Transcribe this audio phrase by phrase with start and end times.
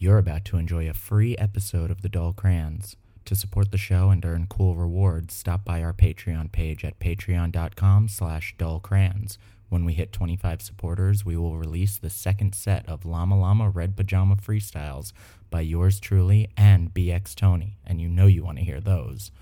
[0.00, 2.94] You're about to enjoy a free episode of The Dull Crayons.
[3.24, 8.06] To support the show and earn cool rewards, stop by our Patreon page at patreon.com
[8.06, 9.38] slash dullcrayons.
[9.68, 13.96] When we hit 25 supporters, we will release the second set of Llama Llama Red
[13.96, 15.12] Pajama Freestyles
[15.50, 19.32] by yours truly and BX Tony, and you know you want to hear those.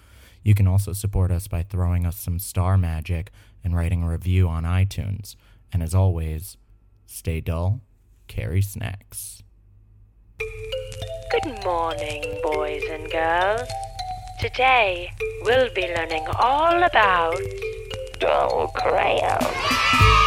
[0.43, 3.31] You can also support us by throwing us some star magic
[3.63, 5.37] and writing a review on iTunes.
[5.71, 6.57] And as always,
[7.05, 7.83] stay dull,
[8.27, 9.43] carry snacks.
[10.39, 13.69] Good morning, boys and girls.
[14.41, 17.39] Today, we'll be learning all about
[18.19, 20.26] dull crayons.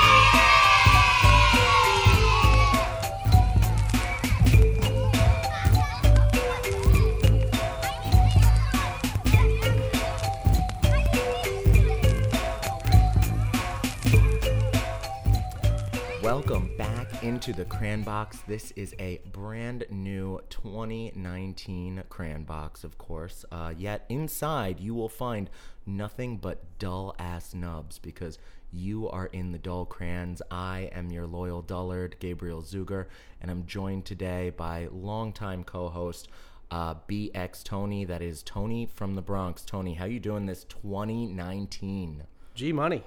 [17.21, 18.39] Into the Crayon Box.
[18.47, 23.43] This is a brand new 2019 Crayon Box, of course.
[23.51, 25.49] Uh, yet inside, you will find
[25.85, 28.37] nothing but dull ass nubs because
[28.71, 30.41] you are in the dull crayons.
[30.49, 33.07] I am your loyal dullard, Gabriel Zuger,
[33.41, 36.29] and I'm joined today by longtime co-host
[36.71, 38.05] uh, BX Tony.
[38.05, 39.63] That is Tony from the Bronx.
[39.63, 42.23] Tony, how you doing this 2019?
[42.55, 43.03] G Money,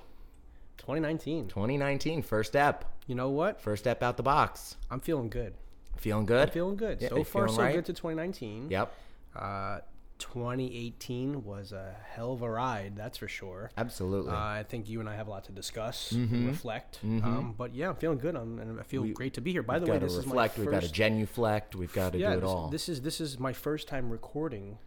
[0.79, 1.49] 2019.
[1.49, 2.85] 2019, first step.
[3.07, 3.61] You know what?
[3.61, 4.77] First step out the box.
[4.91, 5.55] I'm feeling good.
[5.97, 6.49] Feeling good?
[6.49, 7.01] I'm feeling good.
[7.01, 7.75] Yeah, so far, so right?
[7.75, 8.71] good to 2019.
[8.71, 8.95] Yep.
[9.37, 9.79] Uh,
[10.19, 13.71] 2018 was a hell of a ride, that's for sure.
[13.77, 14.31] Absolutely.
[14.33, 16.33] Uh, I think you and I have a lot to discuss Mhm.
[16.33, 17.01] and reflect.
[17.05, 17.25] Mhm.
[17.25, 19.63] Um, but yeah, I'm feeling good, um, and I feel We- great to be here.
[19.63, 20.59] By the way, this to is my first.
[20.59, 21.75] We've got to genuflect.
[21.75, 22.69] We've got to yeah, do it this, all.
[22.69, 24.79] this is this is my first time recording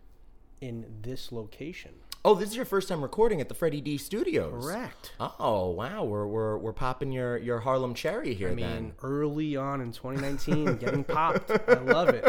[0.61, 1.95] in this location.
[2.25, 4.65] Oh, this is your first time recording at the Freddie D Studios.
[4.65, 5.13] Correct.
[5.19, 8.49] Oh wow, we're we're we're popping your your Harlem cherry here.
[8.49, 8.93] I mean, then.
[9.03, 11.51] early on in 2019, getting popped.
[11.51, 12.25] I love it.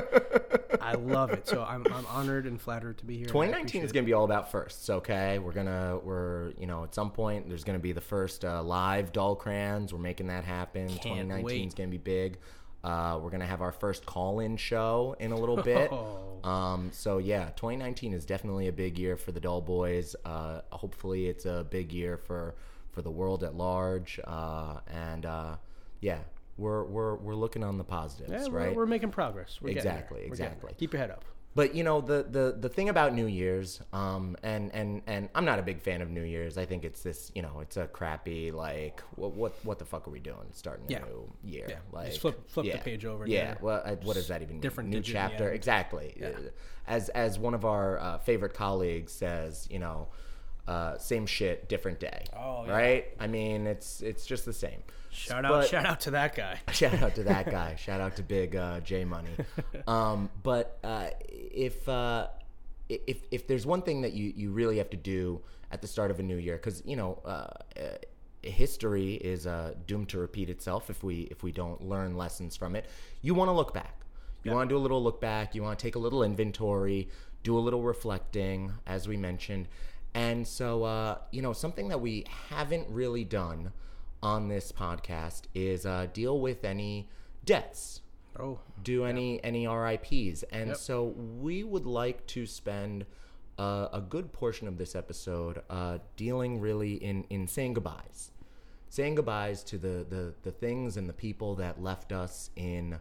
[0.80, 1.48] I love it.
[1.48, 3.26] So I'm, I'm honored and flattered to be here.
[3.26, 5.40] 2019 is going to be all about firsts, okay?
[5.40, 9.12] We're gonna, we're, you know, at some point there's gonna be the first uh, live
[9.12, 9.92] Dull Crayons.
[9.92, 10.86] We're making that happen.
[10.86, 12.38] Can't 2019 is gonna be big.
[12.86, 15.90] Uh, we're gonna have our first call-in show in a little bit.
[16.44, 16.48] Oh.
[16.48, 20.14] Um, so yeah, 2019 is definitely a big year for the Dull Boys.
[20.24, 22.54] Uh, hopefully, it's a big year for
[22.92, 24.20] for the world at large.
[24.22, 25.56] Uh, and uh,
[26.00, 26.18] yeah,
[26.56, 28.76] we're we're we're looking on the positives, Yeah, we're, right?
[28.76, 29.58] we're making progress.
[29.60, 29.70] We're.
[29.70, 30.72] Exactly, We're exactly.
[30.78, 31.24] Keep your head up.
[31.56, 35.46] But you know the the the thing about New Year's, um, and and and I'm
[35.46, 36.58] not a big fan of New Year's.
[36.58, 40.06] I think it's this, you know, it's a crappy like what what what the fuck
[40.06, 40.98] are we doing starting a Yeah.
[41.00, 41.66] new year?
[41.68, 43.58] Yeah, like just flip- flip the page over Yeah, there.
[43.62, 44.60] well, I, what does that even mean?
[44.60, 45.50] Different new digit chapter?
[45.50, 46.14] Exactly.
[46.20, 46.26] Yeah.
[46.28, 46.40] Uh,
[46.86, 50.08] As as one of our uh, favorite colleagues says, you know.
[50.68, 52.24] Uh, same shit, different day.
[52.36, 52.72] Oh, yeah.
[52.72, 53.04] right.
[53.20, 54.82] I mean, it's it's just the same.
[55.16, 56.60] Shout out, But- shout out to that guy.
[56.72, 57.74] shout out to that guy.
[57.76, 59.30] shout out to Big uh, J Money.
[59.86, 62.28] Um, but uh, if uh,
[62.88, 65.40] if if there's one thing that you you really have to do
[65.72, 67.20] at the start of a new year, because you know.
[67.24, 67.96] Uh, uh,
[68.42, 72.76] History is uh, doomed to repeat itself if we if we don't learn lessons from
[72.76, 72.86] it.
[73.20, 74.02] You want to look back.
[74.44, 75.56] You want to do a little look back.
[75.56, 77.08] You want to take a little inventory,
[77.42, 79.66] do a little reflecting, as we mentioned.
[80.14, 83.72] And so, uh, you know, something that we haven't really done
[84.22, 87.08] on this podcast is uh, deal with any
[87.44, 88.00] debts,
[88.38, 90.76] Oh, do any any RIPS, and Yep.
[90.76, 93.06] so we would like to spend
[93.58, 98.32] uh, a good portion of this episode uh, dealing really in in saying goodbyes,
[98.90, 102.98] saying goodbyes to the the the things and the people that left us in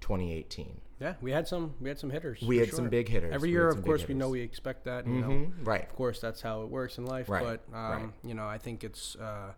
[0.00, 0.80] 2018.
[1.00, 1.14] yeah.
[1.20, 1.74] We had some.
[1.80, 2.40] We had some hitters.
[2.42, 3.34] We had some big hitters.
[3.34, 5.06] Every year, of course, we know we expect that.
[5.06, 5.82] You know, Mhm, right.
[5.82, 7.28] Of course, that's how it works in life.
[7.28, 8.12] Right, But um, right.
[8.24, 9.52] you know, I think it's uh,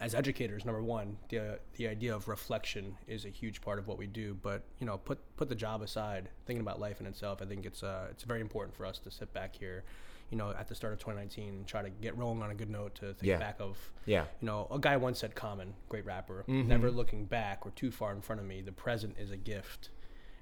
[0.00, 3.98] as educators, number one, the the idea of reflection is a huge part of what
[3.98, 4.34] we do.
[4.42, 7.40] But you know, put put the job aside, thinking about life in itself.
[7.42, 9.84] I think it's uh, it's very important for us to sit back here.
[10.30, 12.68] You know, at the start of 2019, and try to get rolling on a good
[12.68, 13.38] note to think Yeah.
[13.38, 14.26] back of Yeah.
[14.42, 16.68] you know, a guy once said, "Common, great rapper, Mm-hmm.
[16.68, 18.60] never looking back or too far in front of me.
[18.60, 19.88] The present is a gift,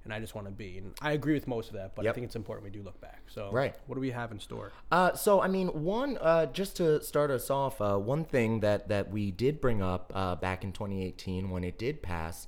[0.07, 2.13] and I just want to be." And I agree with most of that, but I
[2.13, 3.23] think it's important we do look back.
[3.29, 3.75] So, Right.
[3.87, 4.73] what do we have in store?
[4.91, 8.89] Uh, so I mean, one uh, just to start us off, uh, one thing that
[8.89, 12.47] that we did bring up uh, back in 2018 when it did pass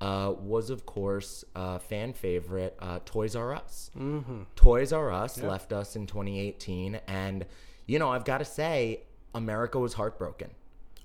[0.00, 3.90] uh, was, of course, uh, fan favorite uh, Toys R Us.
[3.98, 4.42] Mm-hmm.
[4.54, 7.46] Toys R Us left us in 2018, and
[7.86, 9.02] you know I've got to say,
[9.34, 10.50] America was heartbroken.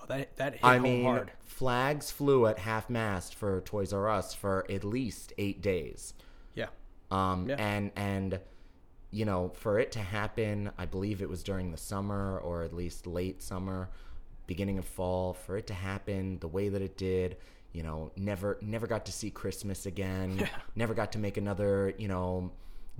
[0.03, 1.31] Oh, that that hit I home mean, hard.
[1.45, 6.13] flags flew at half mast for Toys R Us for at least eight days.
[6.55, 6.67] Yeah,
[7.11, 7.55] Um, Yeah.
[7.57, 8.39] and and
[9.11, 12.73] you know, for it to happen, I believe it was during the summer or at
[12.73, 13.89] least late summer,
[14.47, 15.33] beginning of fall.
[15.33, 17.37] For it to happen the way that it did,
[17.73, 20.37] you know, never never got to see Christmas again.
[20.39, 20.47] yeah.
[20.75, 22.51] Never got to make another, you know,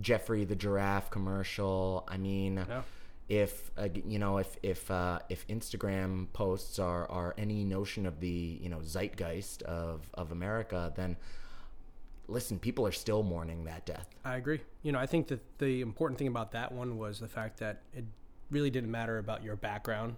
[0.01, 2.03] Geoffrey the giraffe commercial.
[2.07, 2.83] I mean, Yeah.
[3.29, 8.19] If uh, you know if if uh, if Instagram posts are are any notion of
[8.19, 11.15] the you know zeitgeist of of America, then
[12.27, 14.07] listen, people are still mourning that death.
[14.25, 14.61] I agree.
[14.81, 17.81] You know, I think that the important thing about that one was the fact that
[17.93, 18.05] it
[18.49, 20.15] really didn't matter about your background,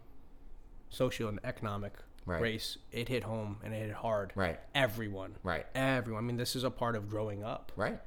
[0.89, 1.93] social and economic,
[2.27, 2.41] Right.
[2.41, 2.77] race.
[2.91, 4.33] It hit home and it hit hard.
[4.35, 4.59] Right.
[4.73, 5.35] Everyone.
[5.43, 5.65] Right.
[5.75, 6.23] Everyone.
[6.23, 7.71] I mean, this is a part of growing up.
[7.75, 7.99] Right.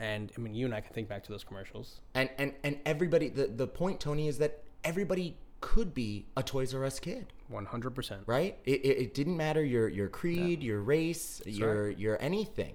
[0.00, 2.00] And I mean, you and I can think back to those commercials.
[2.14, 6.74] And and and everybody the the point Tony is that everybody could be a Toys
[6.74, 7.32] R Us kid.
[7.52, 8.20] 100%.
[8.26, 8.56] right?
[8.64, 12.74] It, it, it didn't matter your your creed, your race, your your anything.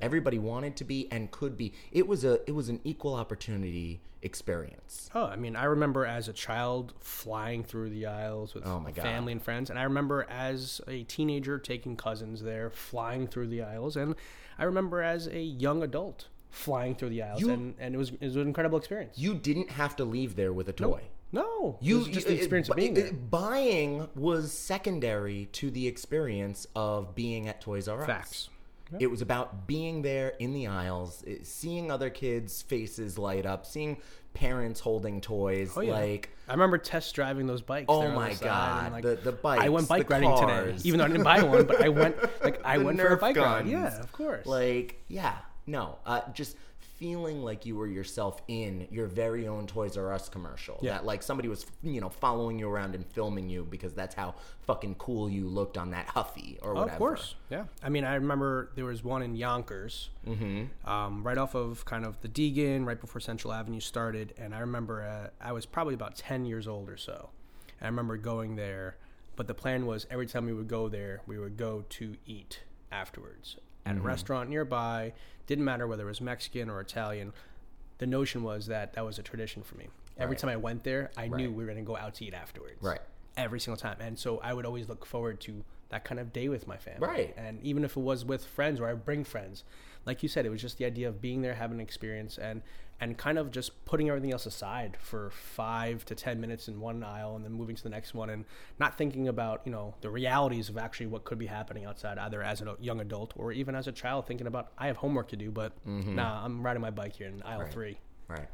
[0.00, 1.72] Everybody wanted to be and could be.
[1.92, 5.10] It was a it was an equal opportunity experience.
[5.14, 9.32] Oh, I mean, I remember as a child flying through the aisles with Oh family
[9.32, 13.96] and friends, and I remember as a teenager taking cousins there, flying through the aisles,
[13.96, 14.14] and
[14.58, 18.10] I remember as a young adult flying through the aisles, You- and, and it was
[18.12, 19.18] it was an incredible experience.
[19.18, 21.02] You didn't have to leave there with a toy.
[21.34, 23.12] No, You it just the it- experience of being it- there.
[23.14, 28.06] Buying was secondary to the experience of being at Toys R Us.
[28.06, 28.48] Facts.
[29.00, 33.96] It was about being there in the aisles, seeing other kids' faces light up, seeing
[34.34, 35.72] parents holding toys.
[35.74, 35.94] Oh, yeah.
[35.94, 37.86] Like, I remember test driving those bikes.
[37.88, 40.98] Oh on the my God, like, the- the I went bike the riding today, even
[40.98, 43.36] though I didn't buy one, but I went like I went for a Nerf bike
[43.38, 43.66] ride.
[43.66, 44.44] Yeah, of course.
[44.44, 46.56] Like, yeah, no, uh, just
[47.02, 50.78] feeling like you were yourself in your very own Toys R Us commercial.
[50.82, 50.92] Yeah.
[50.92, 54.36] That like somebody was, you know, following you around and filming you because that's how
[54.62, 56.92] fucking cool you looked on that Huffy or Oh, whatever.
[56.92, 57.64] Of course, yeah.
[57.82, 60.88] I mean, I remember there was one in Yonkers, mm-hmm.
[60.88, 64.60] um, right off of kind of the Deegan, right before Central Avenue started, and I
[64.60, 67.30] remember uh, I was probably about ten years old or so.
[67.80, 68.96] And I remember going there,
[69.34, 72.60] but the plan was every time we would go there, we would go to eat
[72.92, 74.06] afterwards at a mm-hmm.
[74.06, 75.12] restaurant nearby.
[75.46, 77.32] Didn't matter whether it was Mexican or Italian.
[77.98, 79.88] The notion was that that was a tradition for me.
[80.18, 80.38] Every Right.
[80.38, 82.82] time I went there, I knew we were going to go out to eat afterwards
[82.82, 83.00] Right.
[83.36, 83.96] every single time.
[84.00, 87.06] And so I would always look forward to that kind of day with my family.
[87.06, 87.34] Right.
[87.36, 89.64] And even if it was with friends or I bring friends,
[90.06, 92.62] like you said, it was just the idea of being there, having an experience, and
[93.02, 97.02] and kind of just putting everything else aside for five to ten minutes in one
[97.02, 98.44] aisle and then moving to the next one and
[98.78, 102.40] not thinking about you know the realities of actually what could be happening outside either
[102.42, 105.36] as a young adult or even as a child thinking about I have homework to
[105.36, 107.62] do but nah I'm riding my bike here in aisle Mm-hmm.
[107.62, 107.72] Right.
[107.72, 108.48] three Right.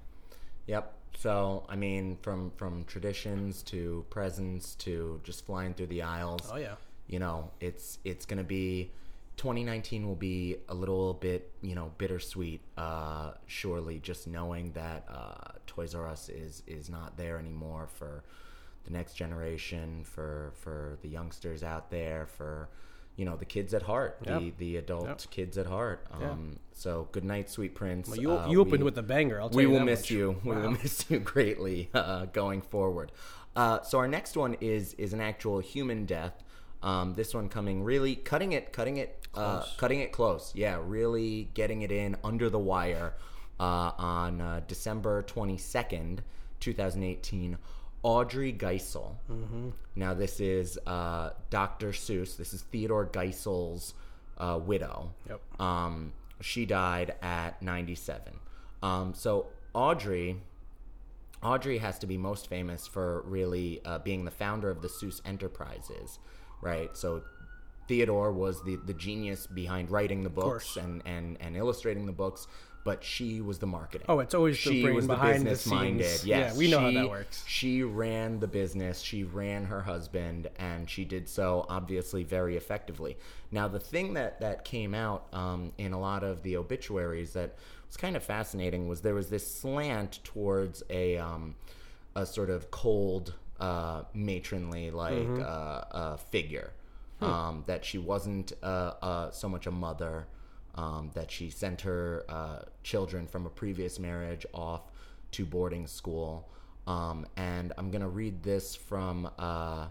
[0.66, 0.94] Yep.
[1.16, 6.48] So I mean, from from traditions to presents to just flying through the aisles.
[6.52, 8.92] oh yeah you know, it's it's gonna be
[9.38, 12.60] 2019 will be a little bit, you know, bittersweet.
[12.76, 18.22] Uh, surely, just knowing that uh, Toys R Us is is not there anymore for
[18.84, 22.68] the next generation, for for the youngsters out there, for
[23.16, 24.38] you know the kids at heart, Yeah.
[24.40, 25.14] the the adult Yeah.
[25.30, 26.06] kids at heart.
[26.20, 26.30] Yeah.
[26.32, 28.08] Um, So good night, sweet prince.
[28.08, 30.10] well, you, Uh, you opened we- with a banger I'll tell we will miss much.
[30.10, 30.36] you.
[30.44, 33.10] We will miss you greatly uh, going forward.
[33.56, 36.44] Uh, so our next one is is an actual human death.
[36.82, 40.52] Um, this one coming really cutting it, cutting it, uh, cutting it close.
[40.54, 43.14] Yeah, really getting it in under the wire
[43.58, 46.22] uh, on uh, December twenty second,
[46.60, 47.58] two thousand eighteen.
[48.02, 49.16] Audrey Geisel.
[49.30, 49.70] Mm-hmm.
[49.96, 51.90] Now this is uh, Dr.
[51.90, 52.36] Seuss.
[52.36, 53.94] This is Theodore Geisel's
[54.38, 55.12] uh, widow.
[55.28, 55.60] Yep.
[55.60, 58.34] Um, she died at 97.
[58.82, 60.36] Um, so Audrey,
[61.42, 65.20] Audrey has to be most famous for really uh, being the founder of the Seuss
[65.24, 66.18] Enterprises,
[66.60, 66.96] right?
[66.96, 67.22] So
[67.86, 72.46] Theodore was the, the genius behind writing the books and, and, and illustrating the books,
[72.84, 74.06] but she was the marketing.
[74.08, 76.24] Oh, it's always the she brain was the behind the business minded.
[76.24, 77.44] Yes, Yeah, we know how that works.
[77.46, 79.00] She ran the business.
[79.00, 83.16] She ran her husband, and she did so obviously very effectively.
[83.50, 87.56] Now, the thing that that came out um, in a lot of the obituaries that
[87.86, 91.56] was kind of fascinating was there was this slant towards a um,
[92.14, 95.42] a sort of cold, uh, matronly like Mm-hmm.
[95.42, 96.72] uh, uh, figure.
[97.20, 97.24] Hmm.
[97.24, 100.26] Um, that she wasn't uh, uh, so much a mother.
[100.76, 104.82] Um, that she sent her uh, children from a previous marriage off
[105.32, 106.48] to boarding school.
[106.86, 109.88] Um, and I'm going to read this from, uh, I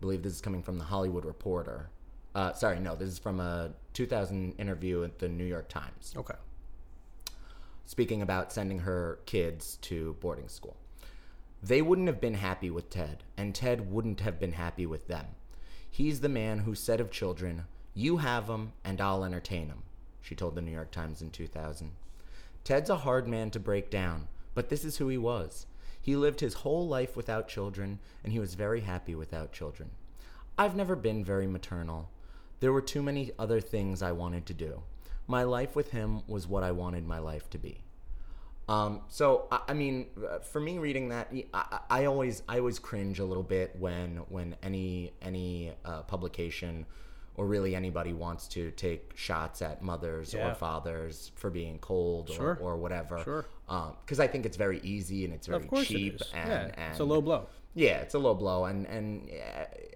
[0.00, 1.90] believe this is coming from the Hollywood Reporter.
[2.36, 6.34] Uh, sorry, no, this is from a 2000 interview at the New York Times Okay.
[7.84, 10.76] speaking about sending her kids to boarding school.
[11.62, 15.26] They wouldn't have been happy with Ted, and Ted wouldn't have been happy with them.
[15.90, 19.82] He's the man who said of children, You have 'em, and I'll entertain 'em,"
[20.20, 21.96] she told the New York Times in 2000.
[22.62, 25.66] Ted's a hard man to break down, but this is who he was.
[26.00, 29.90] He lived his whole life without children, and he was very happy without children.
[30.56, 32.08] I've never been very maternal.
[32.60, 34.82] There were too many other things I wanted to do.
[35.26, 37.82] My life with him was what I wanted my life to be.
[38.68, 42.78] Um, so I, I mean, uh, for me, reading that, I, I always I always
[42.78, 46.84] cringe a little bit when when any any uh, publication
[47.36, 50.50] or really anybody wants to take shots at mothers Yeah.
[50.50, 52.58] or fathers for being cold Sure.
[52.60, 53.22] or, or whatever.
[53.22, 53.46] Sure.
[54.04, 56.98] Because I think it's very easy and it's very cheap it and, yeah, and it's
[57.00, 57.46] a low blow.
[57.78, 59.30] Yeah, it's a low blow, and and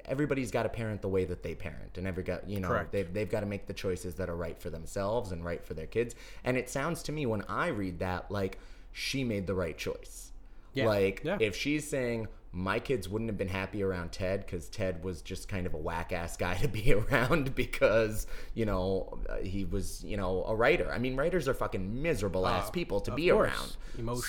[0.05, 2.93] everybody's got to parent the way that they parent, and every got you know Correct.
[2.93, 5.75] they've they've got to make the choices that are right for themselves and right for
[5.75, 6.15] their kids.
[6.45, 8.59] And it sounds to me when I read that like
[8.93, 10.31] she made the right choice.
[10.75, 10.87] Yeah.
[10.87, 11.39] Like Yeah.
[11.41, 15.49] if she's saying my kids wouldn't have been happy around Ted because Ted was just
[15.49, 20.05] kind of a whack ass guy to be around because you know uh, he was
[20.05, 20.91] you know a writer.
[20.93, 23.49] I mean writers are fucking miserable ass people to Uh, be course.
[23.51, 23.77] around.
[23.99, 24.23] Emotional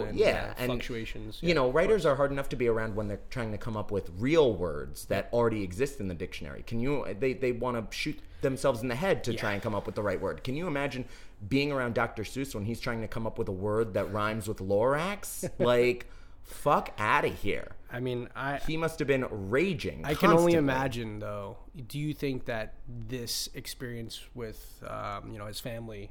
[0.00, 1.38] so and, yeah, uh, and fluctuations.
[1.40, 3.90] you know, writers are hard enough to be around when they're trying to come up
[3.90, 6.62] with real words that already exist in the dictionary.
[6.66, 7.04] Can you?
[7.18, 9.94] They they want to shoot themselves in the head to try and come up with
[9.96, 10.44] the right word.
[10.44, 11.04] Can you imagine
[11.48, 12.22] being around Dr.
[12.22, 15.48] Seuss when he's trying to come up with a word that rhymes with Lorax?
[15.58, 16.06] like,
[16.50, 17.72] fuck out of here.
[17.90, 20.04] I mean, I He must have been raging.
[20.04, 21.56] I can only imagine, though.
[21.86, 26.10] Do you think that this experience with, um, you know, his family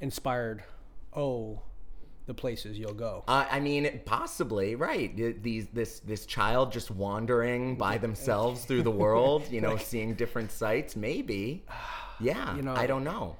[0.00, 0.64] inspired?
[1.14, 1.60] Oh,
[2.26, 3.24] the places you'll go.
[3.28, 5.14] Uh, I mean, possibly right.
[5.42, 10.50] These this this child just wandering by themselves through the world, you know, seeing different
[10.52, 10.96] sights.
[10.96, 11.64] Maybe,
[12.20, 12.56] yeah.
[12.56, 13.36] You know- I don't know.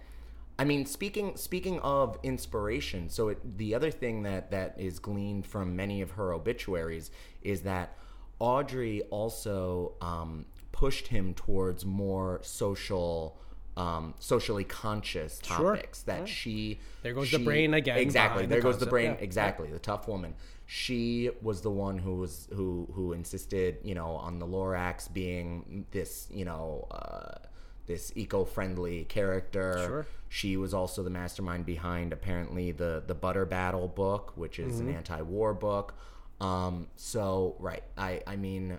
[0.58, 5.46] I mean, speaking speaking of inspiration, so it, the other thing that that is gleaned
[5.46, 7.10] from many of her obituaries
[7.42, 7.96] is that
[8.38, 13.38] Audrey also um, pushed him towards more social.
[13.74, 15.76] Um, socially conscious Sure.
[15.76, 17.96] topics that she There goes the brain again.
[17.96, 18.40] Exactly.
[18.42, 19.12] Behind the there goes the brain.
[19.12, 19.24] Yeah.
[19.24, 19.68] exactly.
[19.70, 20.34] The tough woman.
[20.66, 25.86] She was the one who was who who insisted you know on the lorax being
[25.90, 27.38] this you know uh,
[27.86, 30.06] this eco-friendly character Sure.
[30.28, 34.88] she was also the mastermind behind apparently the the butter battle book which is Mm-hmm.
[34.90, 35.94] an anti-war book
[36.40, 38.78] um so right i i mean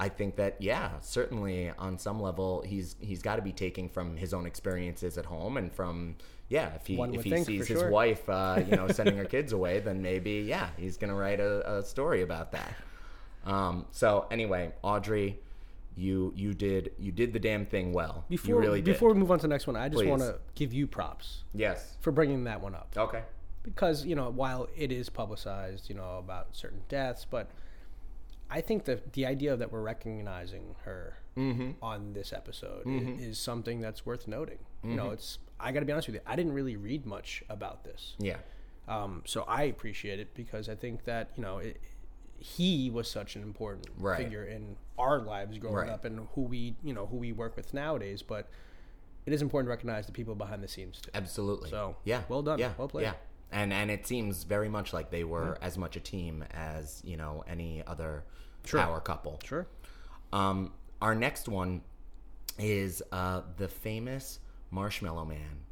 [0.00, 4.16] I think that yeah, certainly on some level he's he's got to be taking from
[4.16, 6.16] his own experiences at home and from
[6.48, 7.90] yeah if he if he sees his sure.
[7.90, 11.76] wife uh, you know sending her kids away then maybe yeah he's gonna write a,
[11.78, 12.74] a story about that.
[13.46, 15.38] Um, so anyway, Audrey,
[15.96, 18.24] you you did you did the damn thing well.
[18.28, 18.92] Before you really did.
[18.92, 21.44] before we move on to the next one, I just want to give you props
[21.54, 21.96] yes.
[22.00, 23.22] for bringing that one up Okay.
[23.62, 27.50] because you know while it is publicized, you know about certain deaths, but
[28.50, 31.70] I think that the idea that we're recognizing her Mm-hmm.
[31.82, 34.58] on this episode i- is, something that's worth noting.
[34.84, 37.42] You know, it's I got to be honest with you, I didn't really read much
[37.48, 38.14] about this.
[38.20, 38.36] Yeah.
[38.86, 41.80] Um, so I appreciate it because I think that you know it,
[42.38, 44.18] he was such an important Right.
[44.18, 45.88] figure in our lives growing Right.
[45.90, 48.22] up and who we you know who we work with nowadays.
[48.22, 48.48] But
[49.26, 51.10] it is important to recognize the people behind the scenes too.
[51.14, 51.70] Absolutely.
[51.70, 52.58] So, yeah, well done.
[52.58, 53.04] Yeah, Well played.
[53.04, 53.14] Yeah,
[53.50, 57.16] and and it seems very much like they were as much a team as you
[57.16, 58.24] know any other
[58.70, 59.40] power couple.
[59.44, 59.66] Sure.
[60.32, 61.82] Um, our next one
[62.58, 64.38] is uh, the famous
[64.70, 65.63] Marshmallow Man.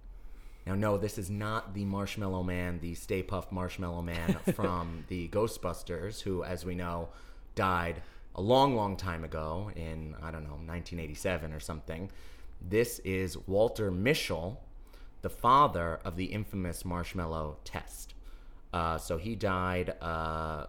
[0.67, 5.29] Now, no, this is not the Marshmallow Man, the Stay Puft Marshmallow Man from the
[5.29, 7.09] Ghostbusters, who, as we know,
[7.55, 8.03] died
[8.35, 12.11] a long, long time ago in, I don't know, 1987 or something.
[12.61, 14.59] This is Walter Mischel,
[15.23, 18.15] the father of the infamous marshmallow test.
[18.73, 20.67] Uh, so he died uh,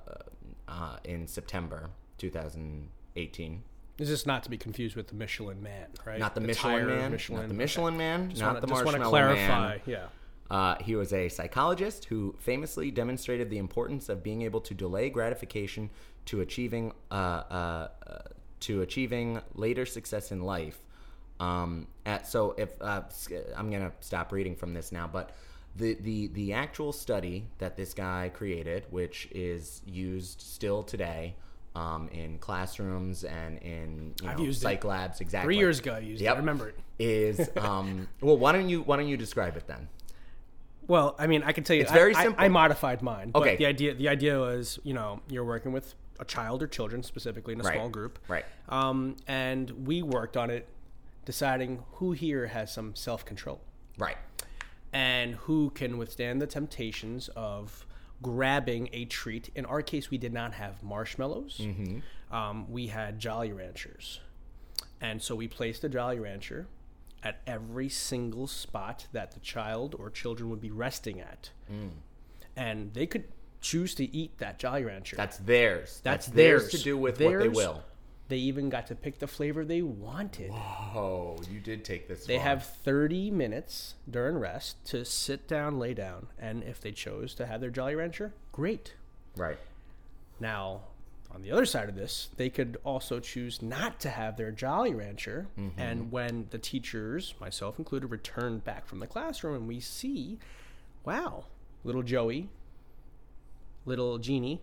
[0.67, 3.63] uh, in September 2018.
[3.97, 6.19] This is not to be confused with the Michelin Man, right?
[6.19, 7.41] Not the, Michelin Man, Michelin.
[7.41, 9.69] not the Michelin Man, Just not wanna, the just wanna Marshmallow clarify.
[9.69, 9.81] Man.
[9.85, 10.05] Yeah.
[10.49, 15.09] Uh, he was a psychologist who famously demonstrated the importance of being able to delay
[15.09, 15.89] gratification
[16.25, 18.17] to achieving uh, uh, uh,
[18.61, 20.79] to achieving later success in life.
[21.39, 25.31] Um, at, so if uh, s- I'm gonna stop reading from this now, but
[25.75, 31.35] the, the the actual study that this guy created, which is used still today
[31.75, 34.63] um, in classrooms and in you know, used it.
[34.63, 36.27] psych labs, exactly Three years ago, I used it.
[36.27, 36.75] I remember it.
[36.99, 38.37] is um, well.
[38.37, 39.87] Why don't you why don't you describe it then?
[40.87, 42.43] Well, I mean, I can tell you, It's very I, I- simple.
[42.43, 43.31] I, modified mine.
[43.33, 43.51] Okay.
[43.51, 47.01] But the idea, the idea was, you know, you're working with a child or children,
[47.03, 47.75] specifically in a Right.
[47.75, 48.43] small group, Right.
[48.67, 50.67] Um, and we worked on it,
[51.25, 53.61] deciding who here has some self control
[53.97, 54.17] Right.
[54.91, 57.85] and who can withstand the temptations of
[58.23, 59.49] grabbing a treat.
[59.53, 61.59] In our case, we did not have marshmallows.
[61.61, 61.99] Mm-hmm.
[62.35, 64.19] Um, we had Jolly Ranchers,
[64.99, 66.65] and so we placed a Jolly Rancher
[67.21, 71.91] at every single spot that the child or children would be resting at, Mm.
[72.55, 73.25] and they could
[73.61, 75.15] choose to eat that Jolly Rancher.
[75.15, 76.01] That's theirs.
[76.03, 77.83] That's theirs to do with what they will.
[78.33, 80.49] They even got to pick the flavor they wanted.
[80.49, 82.25] Oh, you did take this.
[82.25, 82.45] They far.
[82.45, 87.45] have 30 minutes during rest to sit down, lay down, and if they chose to
[87.45, 88.95] have their Jolly Rancher, great.
[89.35, 89.59] right.
[90.39, 90.81] Now,
[91.31, 94.95] on the other side of this, they could also choose not to have their Jolly
[94.95, 95.45] Rancher.
[95.55, 95.79] Mm-hmm.
[95.79, 100.39] And when the teachers, myself included, return back from the classroom and we see,
[101.05, 101.45] wow,
[101.83, 102.49] little Joey,
[103.85, 104.59] little Jeannie,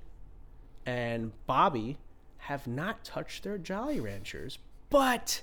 [0.84, 1.98] and Bobby
[2.40, 5.42] have not touched their Jolly Ranchers, but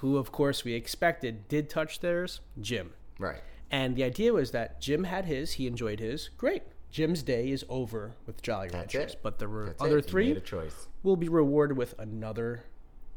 [0.00, 2.92] who, of course, we expected did touch theirs, Jim.
[3.18, 3.40] Right.
[3.70, 6.30] And the idea was that Jim had his, he enjoyed his.
[6.36, 6.62] Great.
[6.90, 9.14] Jim's day is over with Jolly That's Ranchers.
[9.14, 9.20] it.
[9.22, 10.00] But the re- That's other.
[10.00, 10.70] Three a
[11.02, 12.62] will be rewarded with another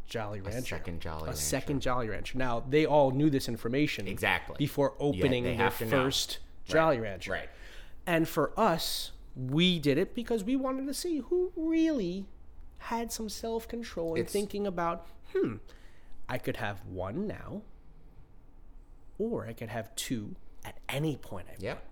[0.07, 0.61] Jolly Rancher.
[0.61, 1.39] second Jolly A Rancher.
[1.39, 2.37] second Jolly Rancher.
[2.37, 4.07] Now, they all knew this information.
[4.07, 4.55] Exactly.
[4.57, 5.69] Before opening their know.
[5.69, 7.33] first Jolly Rancher.
[7.33, 7.49] Right.
[8.07, 12.25] And for us, we did it because we wanted to see who really
[12.79, 15.55] had some self control and It's- thinking about, hmm,
[16.27, 17.61] I could have one now,
[19.17, 21.47] or I could have two at any point.
[21.49, 21.83] I Yep.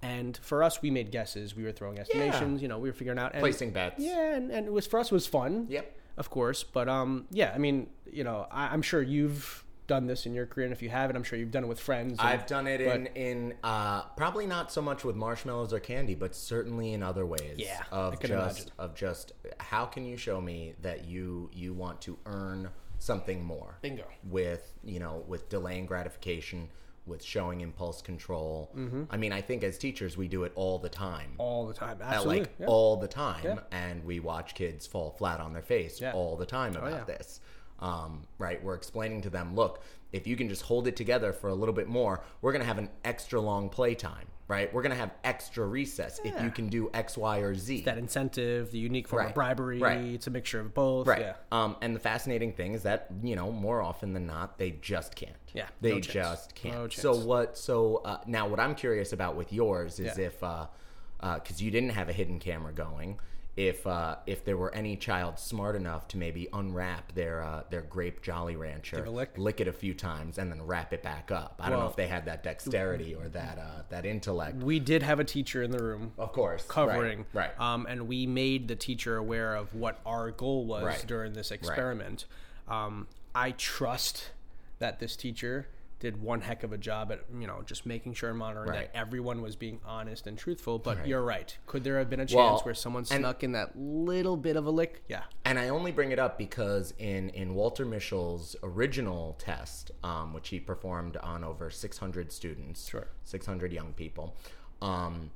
[0.00, 1.56] and for us, we made guesses.
[1.56, 2.62] We were throwing estimations.
[2.62, 4.00] You know, we were figuring out and, Placing bets.
[4.00, 5.66] Yeah, and, and it was for us it was fun.
[5.68, 5.94] Yep.
[6.16, 7.52] Of course, but um, yeah.
[7.54, 10.80] I mean, you know, I, I'm sure you've done this in your career, and if
[10.82, 12.12] you haven't, I'm sure you've done it with friends.
[12.20, 15.80] and- I've done it but- in in uh, probably not so much with marshmallows or
[15.80, 17.56] candy, but certainly in other ways.
[17.56, 18.72] Yeah, I of can just imagine.
[18.78, 23.78] of just how can you show me that you you want to earn something more?
[23.82, 24.04] Bingo.
[24.22, 26.68] With you know with delaying gratification,
[27.06, 28.70] with showing impulse control.
[29.10, 31.32] I mean, I think as teachers we do it all the time.
[31.38, 31.98] all the time.
[32.02, 32.40] Absolutely.
[32.40, 32.66] like yeah.
[32.66, 33.58] all the time, Yeah.
[33.72, 36.12] and we watch kids fall flat on their face Yeah.
[36.12, 37.04] all the time about yeah.
[37.04, 37.40] this.
[37.80, 38.62] Um, right?
[38.62, 39.82] We're explaining to them, look,
[40.12, 42.78] if you can just hold it together for a little bit more, we're gonna have
[42.78, 44.26] an extra long playtime.
[44.48, 44.72] Right?
[44.72, 47.82] We're gonna have extra recess if you can do X, Y, or Z.
[47.82, 49.78] that incentive, the unique form Right, of bribery.
[49.78, 49.98] right.
[50.00, 51.06] It's a mixture of both.
[51.06, 51.20] Right.
[51.20, 51.34] Yeah.
[51.52, 55.14] Um, and the fascinating thing is that you know more often than not they just
[55.14, 55.36] can't.
[55.52, 56.74] Yeah, They no just can't.
[56.76, 57.58] No So what?
[57.58, 60.28] So uh, now what I'm curious about with yours is Yeah.
[60.28, 63.20] if because you didn't have a hidden camera going.
[63.58, 67.82] If uh, if there were any child smart enough to maybe unwrap their uh, their
[67.82, 69.34] grape Jolly Rancher, a lick?
[69.36, 71.56] it a few times, and then wrap it back up.
[71.58, 74.62] I don't know if they had that dexterity or that uh, that intellect.
[74.62, 77.50] We did have a teacher in the room Of course, covering, right?
[77.58, 77.60] right.
[77.60, 81.04] Um, and we made the teacher aware of what our goal was Right.
[81.08, 82.26] during this experiment.
[82.68, 84.30] Um, I trust
[84.78, 85.66] that this teacher
[86.00, 88.92] did one heck of a job at you know just making sure and monitoring Right.
[88.92, 90.78] that everyone was being honest and truthful.
[90.78, 91.06] But Right.
[91.08, 91.56] you're right.
[91.66, 94.66] Could there have been a chance Well, where someone snuck in that little bit of
[94.66, 95.02] a lick?
[95.08, 95.24] Yeah.
[95.44, 100.50] And I only bring it up because in, in Walter Mischel's original test, um, which
[100.50, 103.08] he performed on over 600 students, Sure.
[103.24, 104.36] 600 young people,
[104.80, 105.30] um,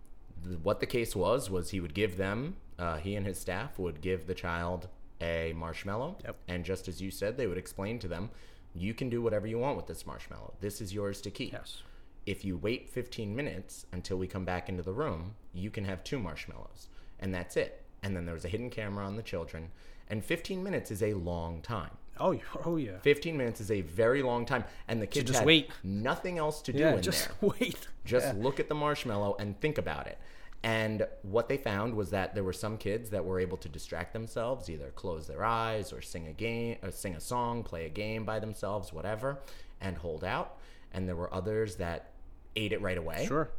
[0.44, 3.78] th- what the case was was he would give them, uh, he and his staff
[3.78, 4.88] would give the child
[5.20, 6.36] a marshmallow, Yep.
[6.48, 8.30] and just as you said, they would explain to them,
[8.74, 10.54] you can do whatever you want with this marshmallow.
[10.60, 11.52] This is yours to keep.
[11.52, 11.82] Yes.
[12.24, 16.04] If you wait 15 minutes until we come back into the room, you can have
[16.04, 16.88] two marshmallows,
[17.20, 17.82] and that's it.
[18.02, 19.70] And then there's a hidden camera on the children,
[20.08, 21.90] and 15 minutes is a long time.
[22.20, 22.40] Oh, yeah.
[22.64, 22.98] oh yeah.
[23.02, 25.70] 15 minutes is a very long time, and the kids just had wait.
[25.82, 26.94] nothing else to do Yeah.
[26.94, 27.50] in Just there.
[27.60, 27.88] wait.
[28.04, 28.34] Just Yeah.
[28.42, 30.18] look at the marshmallow and think about it.
[30.64, 34.12] And what they found was that there were some kids that were able to distract
[34.12, 37.88] themselves, either close their eyes or sing a game, or sing a song, play a
[37.88, 39.40] game by themselves, whatever,
[39.80, 40.58] and hold out.
[40.92, 42.12] And there were others that
[42.54, 43.26] ate it right away.
[43.26, 43.50] Sure.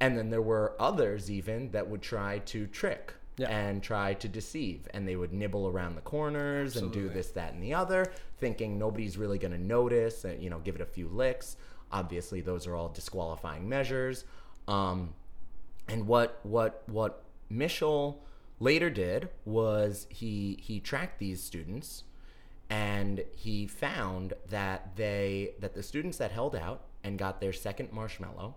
[0.00, 3.48] And then there were others even that would try to trick Yeah.
[3.50, 4.88] and try to deceive.
[4.92, 8.78] And they would nibble around the corners and do this, that, and the other, thinking
[8.78, 11.56] nobody's really going to notice and, you know, give it a few licks.
[11.92, 14.24] Obviously, those are all disqualifying measures.
[14.66, 15.14] Um,
[15.88, 18.16] and what what what Mischel
[18.60, 22.04] later did was he he tracked these students
[22.70, 27.92] and he found that they that the students that held out and got their second
[27.92, 28.54] marshmallow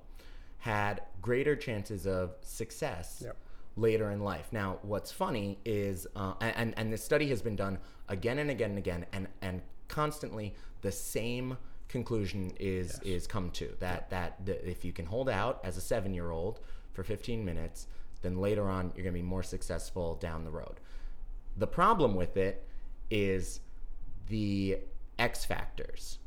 [0.60, 3.38] had greater chances of success Yep.
[3.78, 4.50] later in life.
[4.52, 8.72] Now, what's funny is, uh, and and this study has been done again and again
[8.72, 14.70] and again, and and constantly the same conclusion is is come to that that the,
[14.70, 16.60] if you can hold out as a seven year old
[16.94, 17.88] for 15 minutes,
[18.22, 20.80] then later on you're going to be more successful down the road.
[21.58, 22.68] The problem with it
[23.10, 23.60] is
[24.28, 24.78] the
[25.20, 26.20] X factors,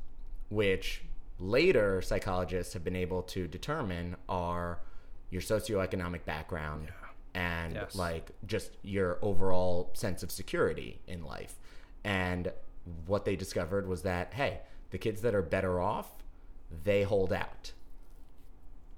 [0.51, 1.03] which
[1.39, 4.81] later psychologists have been able to determine are
[5.31, 6.89] your socioeconomic background
[7.35, 7.97] and Yes.
[7.97, 11.57] like just your overall sense of security in life.
[12.05, 12.53] And
[13.07, 16.23] what they discovered was that hey, the kids that are better off,
[16.85, 17.73] they hold out.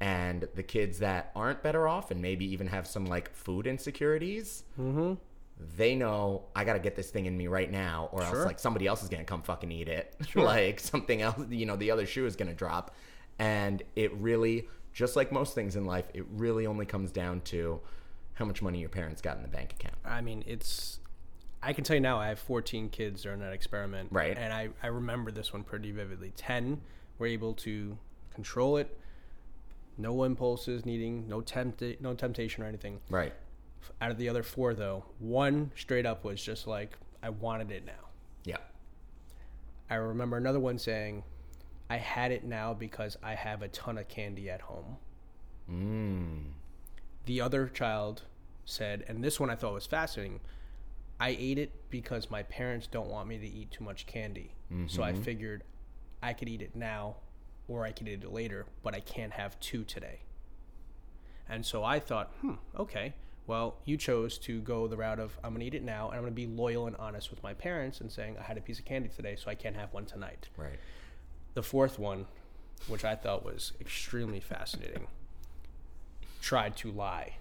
[0.00, 4.64] And the kids that aren't better off and maybe even have some like food insecurities,
[4.78, 5.14] mm-hmm.
[5.76, 8.58] they know I got to get this thing in me right now, or else like
[8.58, 10.14] somebody else is gonna come fucking eat it.
[10.34, 12.94] like something else, you know, the other shoe is gonna drop,
[13.38, 17.80] and it really, just like most things in life, it really only comes down to
[18.36, 19.96] how much money your parents got in the bank account.
[20.04, 21.00] I mean, it's.
[21.62, 24.10] I can tell you now, I have 14 kids during that experiment.
[24.12, 24.36] Right.
[24.36, 26.32] And I, I remember this one pretty vividly.
[26.36, 26.80] 10
[27.18, 27.96] were able to
[28.32, 28.96] control it,
[29.98, 33.00] no impulses needing, no, tempt- no temptation or anything.
[33.08, 33.32] Right.
[34.00, 37.84] Out of the other four, though, one straight up was just like, I wanted it
[37.86, 37.92] now.
[38.44, 38.58] Yeah.
[39.88, 41.22] I remember another one saying,
[41.88, 44.96] I had it now because I have a ton of candy at home.
[45.70, 46.42] Mm.
[47.26, 48.22] The other child
[48.64, 50.40] said, and this one I thought was fascinating
[51.18, 54.52] I ate it because my parents don't want me to eat too much candy.
[54.88, 55.64] So I figured
[56.22, 57.16] I could eat it now
[57.68, 60.20] or I could eat it later, but I can't have two today.
[61.48, 63.14] And so I thought, hmm, okay.
[63.46, 66.16] Well, you chose to go the route of I'm going to eat it now and
[66.16, 68.60] I'm going to be loyal and honest with my parents and saying I had a
[68.60, 70.48] piece of candy today, so I can't have one tonight.
[70.56, 70.78] Right.
[71.54, 72.26] The fourth one,
[72.88, 75.06] which I thought was extremely fascinating,
[76.42, 77.36] tried to lie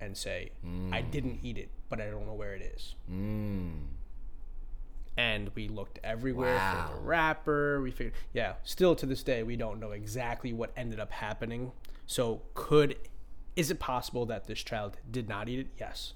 [0.00, 0.50] and say,
[0.90, 2.94] I didn't eat it, but I don't know where it is.
[3.12, 3.72] Mm.
[5.20, 6.88] And we looked everywhere Wow.
[6.88, 7.82] for the wrapper.
[7.82, 11.72] We figured, yeah, still to this day, we don't know exactly what ended up happening.
[12.06, 12.96] So, could,
[13.54, 15.66] is it possible that this child did not eat it?
[15.78, 16.14] Yes.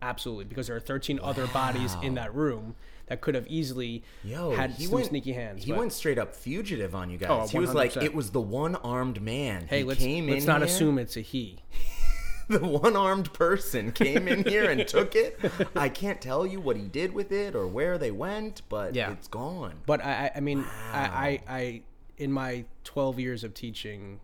[0.00, 4.52] Absolutely, because there are 13 other bodies in that room that could have easily Yo,
[4.52, 5.64] had he went sneaky hands.
[5.64, 7.30] He but- went straight up fugitive on you oh, guys.
[7.30, 9.66] Oh, he was like, it was the one armed man.
[9.68, 11.58] hey, he let's, came let's not here- assume it's a he.
[12.60, 15.38] the one armed person came in here and took it.
[15.74, 19.10] I can't tell you what he did with it or where they went, but Yeah.
[19.12, 19.74] it's gone.
[19.86, 21.00] But I, I- mean, I,
[21.48, 21.82] I, I,
[22.18, 24.20] in my 12 years of teaching,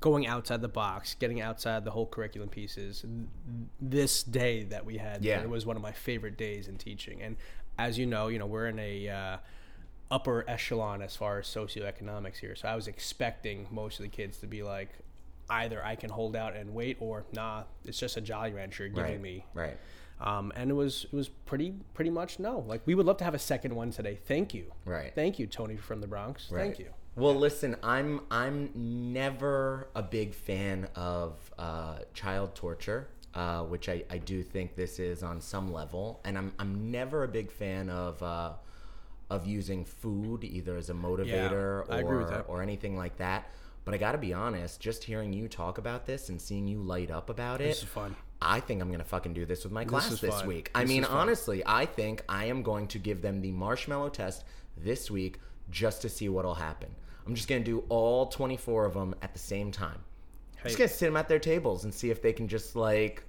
[0.00, 3.04] going outside the box, getting outside the whole curriculum pieces,
[3.80, 5.40] this day that we had, Yeah.
[5.42, 7.22] it was one of my favorite days in teaching.
[7.22, 7.36] And
[7.78, 9.36] as you know, you know, we're in a uh,
[10.10, 12.54] upper echelon as far as socioeconomics here.
[12.56, 14.90] So I was expecting most of the kids to be like,
[15.50, 19.02] either I can hold out and wait, or nah, it's just a Jolly Rancher giving
[19.02, 19.20] right.
[19.20, 19.76] me Right.
[20.20, 22.64] um, and it was it was pretty pretty much no.
[22.66, 24.18] Like we would love to have a second one today.
[24.26, 24.72] Thank you.
[24.84, 25.12] Right.
[25.14, 26.50] Thank you, Tony from the Bronx.
[26.50, 26.62] Right.
[26.62, 26.90] Thank you.
[27.14, 34.04] Well, listen, I'm I'm never a big fan of uh, child torture, uh, which I,
[34.08, 37.90] I do think this is on some level, and I'm I'm never a big fan
[37.90, 38.52] of uh,
[39.28, 43.50] of using food either as a motivator with or or anything like that.
[43.84, 46.78] But I got to be honest, just hearing you talk about this and seeing you
[46.78, 48.14] light up about it, This is fun.
[48.40, 50.48] I think I'm gonna fucking do this with my class is this fun.
[50.48, 50.70] week.
[50.74, 54.44] I mean, honestly, I think I am going to give them the marshmallow test
[54.76, 55.38] this week
[55.70, 56.94] just to see what'll happen.
[57.26, 59.98] I'm just gonna do all 24 of them at the same time.
[60.58, 63.24] I'm just gonna sit them at their tables and see if they can just like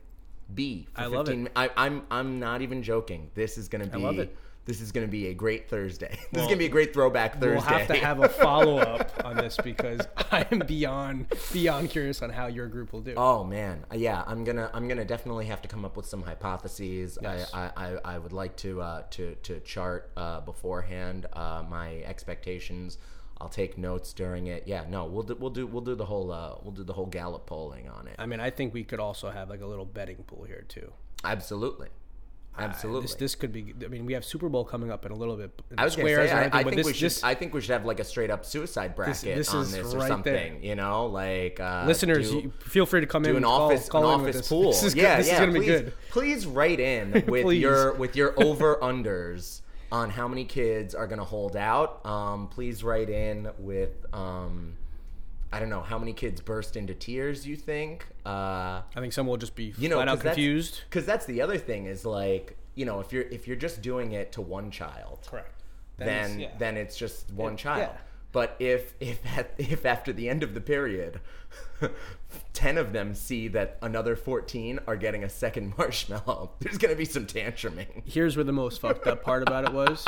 [0.53, 0.87] be.
[0.93, 1.31] For I love it.
[1.31, 3.29] 15 I, I'm I'm not even joking.
[3.35, 4.29] This is gonna be.
[4.65, 6.17] This is gonna be a great Thursday.
[6.31, 7.49] this is gonna be a great throwback Thursday.
[7.51, 12.21] We'll have to have a follow up on this because I am beyond beyond curious
[12.21, 13.13] on how your group will do.
[13.17, 16.23] Oh man, Uh, yeah, I'm gonna I'm gonna definitely have to come up with some
[16.23, 17.17] hypotheses.
[17.21, 17.51] Yes.
[17.53, 21.95] I, I, I I would like to uh, to to chart uh, beforehand uh, my
[22.05, 22.97] expectations.
[23.41, 24.63] I'll take notes during it.
[24.67, 27.07] Yeah, no, we'll do we'll do we'll do the whole uh, we'll do the whole
[27.07, 28.15] Gallup polling on it.
[28.17, 30.93] I mean, I think we could also have like a little betting pool here too.
[31.25, 31.89] Absolutely,
[32.57, 33.03] absolutely.
[33.03, 33.73] This this could be.
[33.83, 35.51] I mean, we have Super Bowl coming up in a little bit.
[35.77, 37.05] I was squares say, I, I think this, we should.
[37.05, 39.71] this- I think we should have like a straight up suicide bracket this on is
[39.71, 40.33] this or right something.
[40.33, 40.57] there.
[40.61, 43.71] You know, like uh, listeners, do- you feel free to come in do an call,
[43.71, 44.71] office call an office pool.
[44.71, 45.33] This is, yeah, this yeah.
[45.33, 45.93] is gonna please, be good.
[46.09, 49.61] Please write in with your with your over unders
[49.91, 52.05] on how many kids are gonna hold out.
[52.05, 54.73] Um, please write in with um,
[55.53, 57.45] I don't know how many kids burst into tears.
[57.45, 58.07] You think?
[58.25, 58.29] Uh,
[58.95, 60.81] I think some will just be you know, flat out confused.
[60.89, 64.13] Because that's the other thing is like you know if you're if you're just doing
[64.13, 65.61] it to one child, Correct.
[65.97, 67.89] then then it's just one Yeah, child.
[67.93, 67.99] yeah.
[68.33, 71.21] But if if at, if after the end of the period,
[72.53, 77.05] ten of them see that another fourteen are getting a second marshmallow, there's gonna be
[77.05, 78.03] some tantruming.
[78.05, 80.05] here's where the most fucked up part about it was.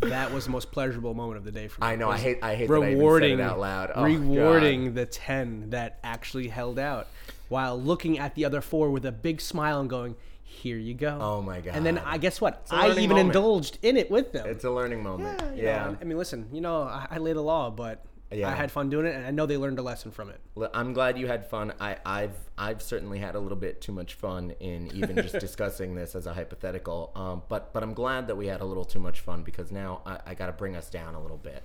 [0.00, 1.88] That was the most pleasurable moment of the day for me.
[1.88, 2.08] I know.
[2.10, 2.38] I hate.
[2.42, 3.92] I hate that I even rewarding out loud.
[3.94, 4.94] Oh, rewarding God.
[4.94, 7.06] the ten that actually held out,
[7.48, 10.16] while looking at the other four with a big smile and going,
[10.48, 11.76] "Here you go." Oh my god.
[11.76, 12.66] And then I guess what?
[12.70, 13.26] I even moment.
[13.26, 14.46] indulged in it with them.
[14.48, 15.40] It's a learning moment.
[15.56, 15.90] you Yeah.
[15.90, 18.48] know, I mean, listen, you know, I, I laid the law, but Yeah.
[18.48, 20.40] I had fun doing it, and I know they learned a lesson from it.
[20.74, 21.72] I'm glad you had fun.
[21.80, 25.94] I, I've I've certainly had a little bit too much fun in even just discussing
[25.94, 27.12] this as a hypothetical.
[27.14, 30.00] Um, but but I'm glad that we had a little too much fun because now
[30.06, 31.62] I, I got to bring us down a little bit.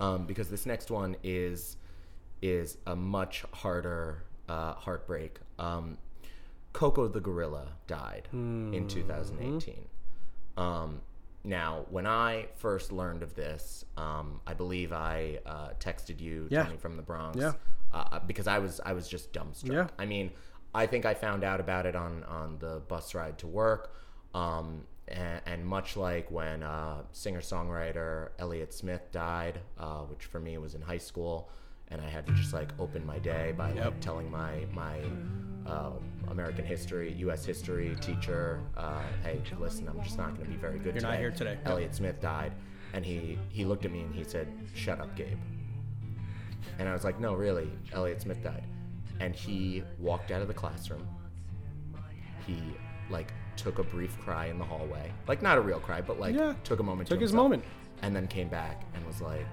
[0.00, 1.76] Um, because this next one is
[2.42, 5.38] is a much harder uh, heartbreak.
[5.58, 5.98] Um,
[6.72, 9.86] Coco the gorilla died in 2018.
[10.56, 11.00] Um,
[11.42, 16.64] now, when I first learned of this, um, I believe I uh, texted you, Yeah.
[16.64, 17.52] Tony from the Bronx, Yeah.
[17.92, 19.72] uh, because I was I was just dumbstruck.
[19.72, 19.88] Yeah.
[19.98, 20.30] I mean,
[20.74, 23.94] I think I found out about it on on the bus ride to work,
[24.34, 30.38] um, and, and much like when uh, singer songwriter Elliott Smith died, uh, which for
[30.40, 31.50] me was in high school,
[31.90, 35.00] and I had to just like open my day by like telling my my
[35.66, 35.92] uh,
[36.28, 37.44] American history, U.S.
[37.44, 41.08] history teacher, uh, "Hey, listen, I'm just not going to be very good You're today."
[41.10, 41.58] not here today.
[41.64, 42.52] Elliott Smith died,
[42.92, 45.38] and he he looked at me and he said, "Shut up, Gabe."
[46.78, 48.64] And I was like, "No, really, Elliott Smith died."
[49.20, 51.06] And he walked out of the classroom.
[52.46, 52.56] He
[53.10, 56.34] like took a brief cry in the hallway, like not a real cry, but like
[56.34, 56.54] Yeah.
[56.64, 57.08] took a moment.
[57.08, 57.64] Took to his himself, moment.
[58.02, 59.46] and then came back and was like,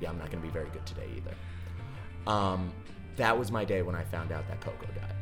[0.00, 1.34] "Yeah, I'm not going to be very good today either."
[2.30, 2.72] Um,
[3.16, 5.14] that was my day when I found out that Coco died.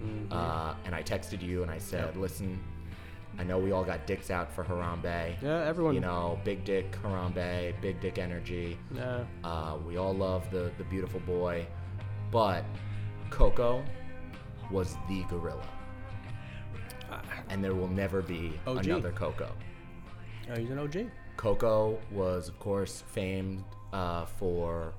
[0.00, 0.32] Mm-hmm.
[0.32, 2.58] Uh, and I texted you and I said, "Listen,
[3.38, 5.40] I know we all got dicks out for Harambe.
[5.42, 5.94] Yeah, everyone.
[5.94, 8.78] You know, big dick Harambe, big dick energy.
[8.94, 9.24] Yeah.
[9.44, 11.66] Uh, we all love the the beautiful boy,
[12.30, 12.64] but
[13.30, 13.84] Coco
[14.70, 15.66] was the gorilla,
[17.50, 18.86] and there will never be OG.
[18.86, 19.52] another Coco.
[20.50, 21.06] Oh, he's an OG.
[21.36, 23.62] Coco was, of course, famed
[23.96, 24.92] uh, for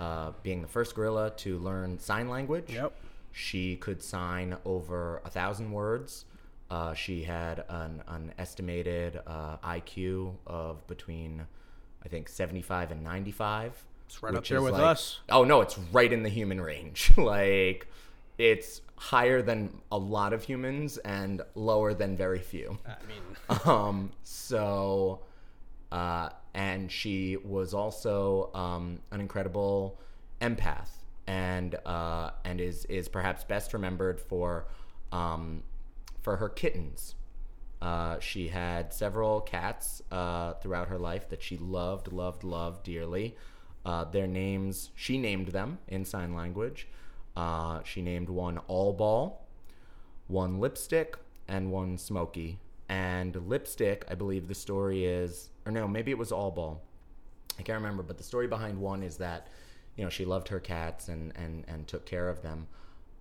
[0.00, 2.64] uh, being the first gorilla to learn sign language.
[2.68, 2.92] Yep.
[3.32, 6.24] She could sign over a thousand words.
[6.68, 11.46] Uh, she had an, an estimated uh, IQ of between,
[12.04, 13.84] I think, 75 and 95.
[14.06, 15.20] It's right up there with like- us.
[15.28, 17.12] Oh, no, it's right in the human range.
[17.16, 17.86] like,
[18.36, 22.78] it's higher than a lot of humans and lower than very few.
[22.84, 25.20] I mean, Um, so,
[25.92, 29.98] uh, and she was also um, an incredible
[30.40, 30.88] empath,
[31.26, 34.66] and uh, and is is perhaps best remembered for
[35.12, 35.62] um,
[36.20, 37.14] for her kittens.
[37.80, 43.36] Uh, she had several cats uh, throughout her life that she loved, loved, loved dearly.
[43.86, 46.88] Uh, their names, she named them in sign language.
[47.34, 49.46] Uh, she named one All Ball,
[50.26, 51.16] one lipstick
[51.48, 52.58] and one smoky.
[52.88, 56.82] And lipstick, I believe the story is, or no, maybe it was all ball.
[57.58, 59.48] I can't remember, but the story behind one is that,
[59.96, 62.66] you know, she loved her cats and and and took care of them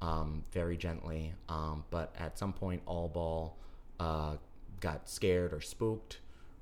[0.02, 1.34] um, very gently.
[1.50, 3.58] Um, but at some point, all ball
[4.00, 4.36] uh,
[4.80, 6.20] got scared or spooked,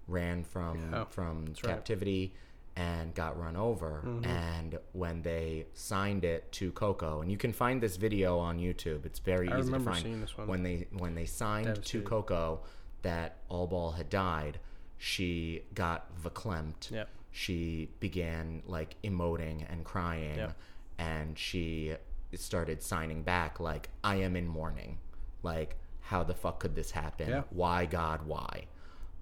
[0.08, 1.58] ran from Yeah, from right.
[1.62, 2.34] captivity,
[2.76, 4.02] and got run over.
[4.24, 9.06] And when they signed it to Coco, and you can find this video on YouTube,
[9.06, 10.02] it's very I easy to find.
[10.04, 10.48] seeing this one.
[10.48, 12.62] When they when they signed to Coco
[13.04, 14.60] that All Ball had died,
[14.98, 16.92] she got verklempt.
[16.92, 17.10] Yep.
[17.32, 20.58] She began like emoting and crying, Yep.
[20.98, 21.96] and she
[22.36, 24.98] started signing back like I am in mourning.
[25.44, 27.30] Like how the fuck could this happen?
[27.30, 27.44] Yeah.
[27.50, 28.26] Why God?
[28.26, 28.66] Why?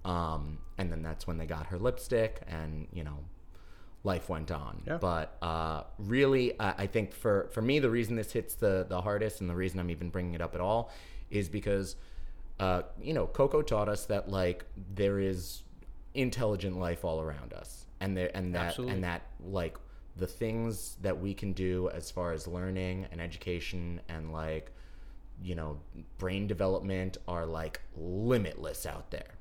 [0.04, 3.18] Um, and then that's when they got her lipstick, and you know,
[4.04, 4.82] life went on.
[4.86, 4.98] Yeah.
[4.98, 9.02] But uh, really, I I think for for me, the reason this hits the the
[9.02, 10.90] hardest, and the reason I'm even bringing it up at all,
[11.30, 11.96] is because
[12.60, 15.62] uh, you know, Coco taught us that like there is
[16.16, 18.94] intelligent life all around us, and there and that Absolutely.
[18.94, 19.76] and that like
[20.16, 24.72] the things that we can do as far as learning and education and like
[25.42, 25.78] you know
[26.18, 29.34] brain development are like limitless out there.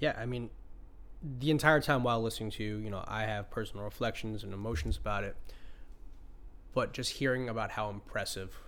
[0.00, 0.50] yeah, I mean,
[1.38, 4.96] the entire time while listening to you, you know, I have personal reflections and emotions
[4.96, 5.36] about it.
[6.74, 8.58] But just hearing about how impressive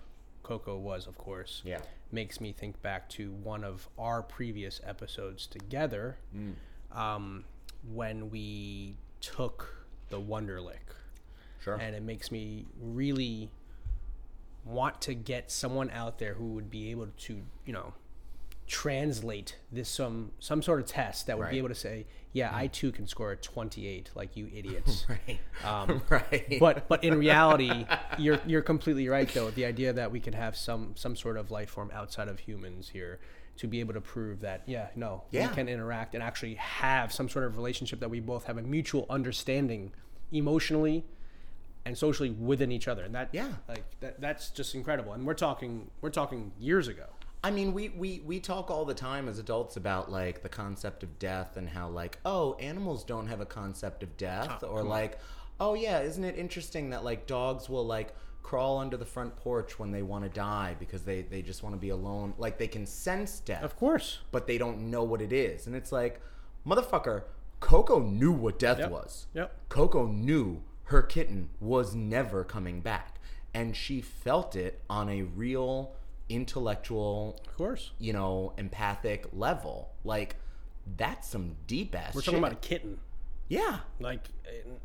[0.43, 1.81] Coco was, of course, Yeah.
[2.11, 6.53] makes me think back to one of our previous episodes together mm.
[6.97, 7.45] Um,
[7.93, 10.79] when we took the Wonderlic.
[11.63, 11.75] Sure.
[11.75, 13.49] and it makes me really
[14.63, 17.93] want to get someone out there who would be able to you know
[18.67, 21.51] translate this some some sort of test that would Right.
[21.53, 25.39] be able to say yeah i too can score a 28 like you idiots right.
[25.63, 26.57] um, right.
[26.59, 27.85] but but in reality
[28.17, 31.49] you're you're completely right though the idea that we could have some some sort of
[31.49, 33.19] life form outside of humans here
[33.57, 35.49] to be able to prove that yeah no Yeah.
[35.49, 38.61] we can interact and actually have some sort of relationship that we both have a
[38.61, 39.91] mutual understanding
[40.31, 41.03] emotionally
[41.85, 43.49] and socially within each other and that Yeah.
[43.67, 47.05] like that that's just incredible and we're talking we're talking years ago
[47.43, 51.03] I mean, we, we, we talk all the time as adults about like the concept
[51.03, 54.81] of death and how like, oh, animals don't have a concept of death, ah, or
[54.81, 55.19] like,
[55.59, 58.13] oh yeah, isn't it interesting that like dogs will like
[58.47, 61.75] crawl under the front porch when they want to die because they they just want
[61.75, 65.21] to be alone, like they can sense death, of course but they don't know what
[65.21, 66.21] it is, and it's like,
[66.65, 67.23] motherfucker,
[67.59, 68.91] Coco knew what death Yep.
[68.91, 69.27] was.
[69.33, 69.49] Yep.
[69.69, 73.19] Coco knew her kitten was never coming back,
[73.53, 75.95] and she felt it on a real
[76.29, 77.91] intellectual, Of course.
[77.99, 79.89] you know, empathic level.
[80.03, 80.37] Like
[80.95, 82.15] that's some deep ass.
[82.15, 82.25] We're shit.
[82.33, 82.99] talking about a kitten.
[83.47, 83.79] Yeah.
[83.99, 84.21] Like,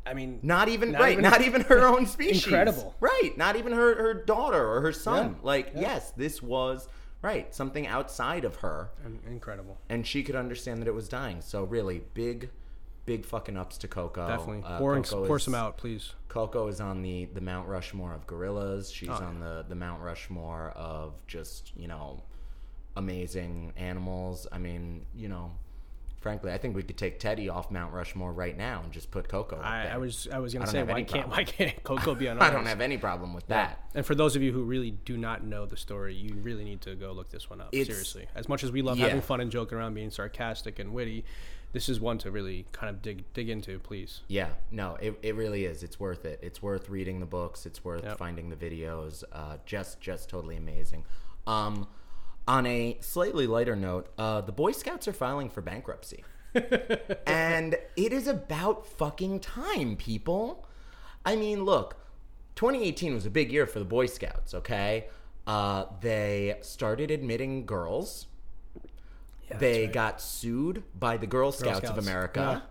[0.05, 2.45] I mean, Not even Not right, even- not even her own species.
[2.45, 2.95] Incredible.
[2.99, 5.35] Right, not even her her daughter or her son.
[5.39, 5.81] Yeah, Like, yeah.
[5.81, 6.87] yes, this was
[7.21, 8.89] right, something outside of her
[9.27, 9.77] incredible.
[9.89, 11.41] and she could understand that it was dying.
[11.41, 12.49] So really big
[13.05, 14.25] big fucking ups to Coco.
[14.27, 14.63] Definitely.
[14.65, 16.13] Uh, Pouring, Coco pour is- some out, please.
[16.29, 18.91] Coco is on the the Mount Rushmore of gorillas.
[18.91, 22.23] She's Oh, on the the Mount Rushmore of just you know
[22.95, 24.47] amazing animals.
[24.51, 25.51] I mean, you know,
[26.23, 29.27] frankly, I think we could take Teddy off Mount Rushmore right now and just put
[29.27, 29.57] Koko.
[29.57, 29.93] up I, there.
[29.93, 31.29] I was I was gonna say why can't problem.
[31.31, 33.79] why can't Koko be on I don't have any problem with that.
[33.93, 36.81] And for those of you who really do not know the story, you really need
[36.81, 37.69] to go look this one up.
[37.71, 39.07] It's- Seriously, as much as we love yeah.
[39.07, 41.25] having fun and joking around, being sarcastic and witty,
[41.73, 43.77] this is one to really kind of dig dig into.
[43.79, 44.21] Please.
[44.29, 45.83] Yeah, no, it, it really is.
[45.83, 46.39] It's worth it.
[46.41, 47.65] It's worth reading the books.
[47.65, 48.17] It's worth Yep.
[48.17, 49.23] finding the videos.
[49.31, 51.03] Uh, just just totally amazing.
[51.45, 51.87] Um,
[52.47, 56.23] on a slightly lighter note, uh, the Boy Scouts are filing for bankruptcy,
[57.25, 60.67] and it is about fucking time, people.
[61.25, 61.95] I mean, look,
[62.55, 64.53] 2018 was a big year for the Boy Scouts.
[64.53, 65.07] Okay,
[65.47, 68.27] uh, they started admitting girls.
[69.49, 69.93] Yeah, they right.
[69.93, 72.07] got sued by the Girl Scouts, of Scouts.
[72.07, 72.63] America.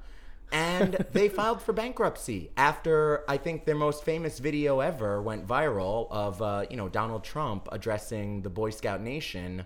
[0.53, 6.07] And they filed for bankruptcy after I think their most famous video ever went viral
[6.11, 9.65] of uh, you know Donald Trump addressing the Boy Scout Nation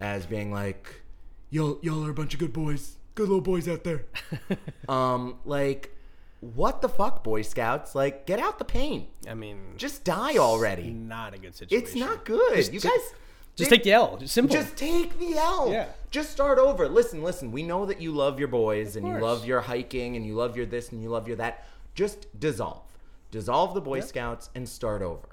[0.00, 1.02] as being like,
[1.50, 4.06] "Y'all, y'all are a bunch of good boys, good little boys out there."
[4.88, 5.94] um, like,
[6.40, 7.94] what the fuck, Boy Scouts?
[7.94, 10.90] Like, get out the paint, I mean, just die already.
[10.90, 11.86] not a good situation.
[11.86, 12.56] It's not good.
[12.56, 13.14] Just- you guys.
[13.56, 14.16] Just they- take the L.
[14.16, 14.56] Just simple.
[14.56, 15.70] just take the L.
[15.70, 15.86] Yeah.
[16.14, 16.88] Just start over.
[16.88, 17.50] Listen, listen.
[17.50, 20.56] We know that you love your boys and you love your hiking and you love
[20.56, 21.66] your this and you love your that.
[21.96, 22.84] Just dissolve.
[23.32, 25.26] Dissolve the Boy Scouts and start over.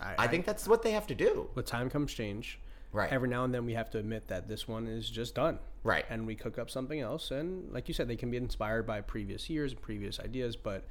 [0.00, 1.48] I, think that's what they have to do.
[1.54, 2.58] with time comes change.
[2.90, 3.12] Right.
[3.12, 5.60] Every now and then we have to admit that this one is just done.
[5.84, 6.04] Right.
[6.10, 7.30] And we cook up something else.
[7.30, 10.56] And like you said, they can be inspired by previous years and previous ideas.
[10.56, 10.82] But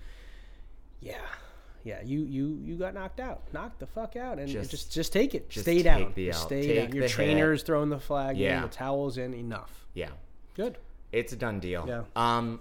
[1.02, 1.20] yeah,
[1.86, 5.14] yeah, you you you got knocked out, knocked the fuck out, and Just- just just,
[5.14, 6.96] take it, just stay down, Just stay Take down.
[6.96, 7.12] Your the hit.
[7.12, 8.58] trainer's throwing the flag Yeah.
[8.58, 9.34] in, the towels in.
[9.34, 9.86] Enough.
[9.94, 10.10] Yeah.
[10.56, 10.78] Good.
[11.14, 11.86] It's a done deal.
[11.88, 12.04] Yeah.
[12.18, 12.60] Um,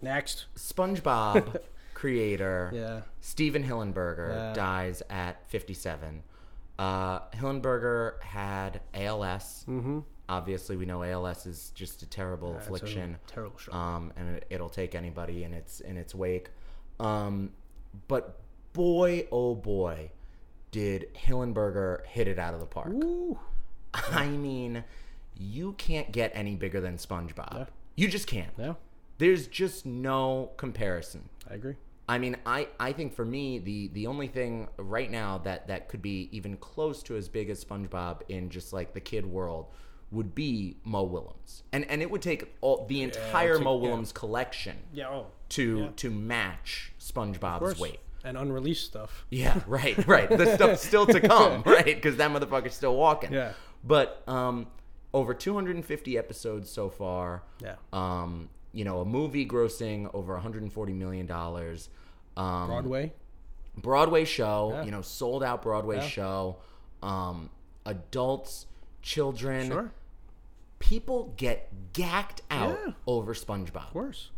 [0.00, 0.46] Next.
[0.56, 1.60] SpongeBob
[1.94, 3.00] creator Yeah.
[3.20, 4.52] Steven Hillenberger Yeah.
[4.54, 6.22] dies at 57.
[6.78, 9.64] Uh, Hillenberger had ALS.
[9.68, 10.00] Mm-hmm.
[10.28, 13.16] Obviously, we know ALS is just a terrible a affliction.
[13.26, 13.72] terrible show.
[13.72, 16.50] um, and it, it'll take anybody in its in its wake.
[17.00, 17.52] Um,
[18.08, 18.38] but
[18.72, 20.10] boy, oh boy,
[20.70, 22.88] did Hillenberger hit it out of the park.
[22.88, 23.38] Ooh.
[23.94, 24.84] I mean,
[25.38, 27.54] you can't get any bigger than SpongeBob.
[27.54, 27.64] Yeah.
[27.94, 28.52] You just can't.
[28.58, 28.74] Yeah,
[29.18, 31.28] There's just no comparison.
[31.50, 31.76] I agree.
[32.08, 35.88] I mean, I, I think for me the the only thing right now that that
[35.88, 39.66] could be even close to as big as SpongeBob in just like the kid world
[40.16, 43.82] would be Mo Willems, and and it would take all the entire take- Mo yeah.
[43.88, 45.08] Willems collection Yeah.
[45.10, 45.26] Oh.
[45.50, 45.88] to Yeah.
[45.96, 48.00] to match SpongeBob's weight.
[48.24, 49.24] And unreleased stuff.
[49.30, 50.28] Yeah, right, right.
[50.28, 51.84] The stuff's still to come, right?
[51.84, 53.32] Because that motherfucker's still walking.
[53.32, 53.52] Yeah.
[53.84, 54.66] But um,
[55.14, 57.44] over 250 episodes so far.
[57.62, 57.76] Yeah.
[57.92, 61.88] Um, you know, a movie grossing over 140 million dollars.
[62.36, 63.12] Um, Broadway.
[63.78, 64.82] Broadway show, Yeah.
[64.84, 66.08] you know, sold out Broadway Yeah.
[66.08, 66.56] show.
[67.02, 67.50] Um,
[67.84, 68.66] adults,
[69.02, 69.92] children, Sure.
[70.78, 72.92] People get gacked out Yeah.
[73.06, 74.30] over SpongeBob, Of course.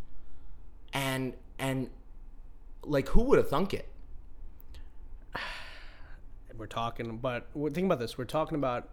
[0.93, 1.89] and and
[2.83, 3.87] like who would have thunk it?
[6.57, 8.89] we're talking but we're about this we're talking about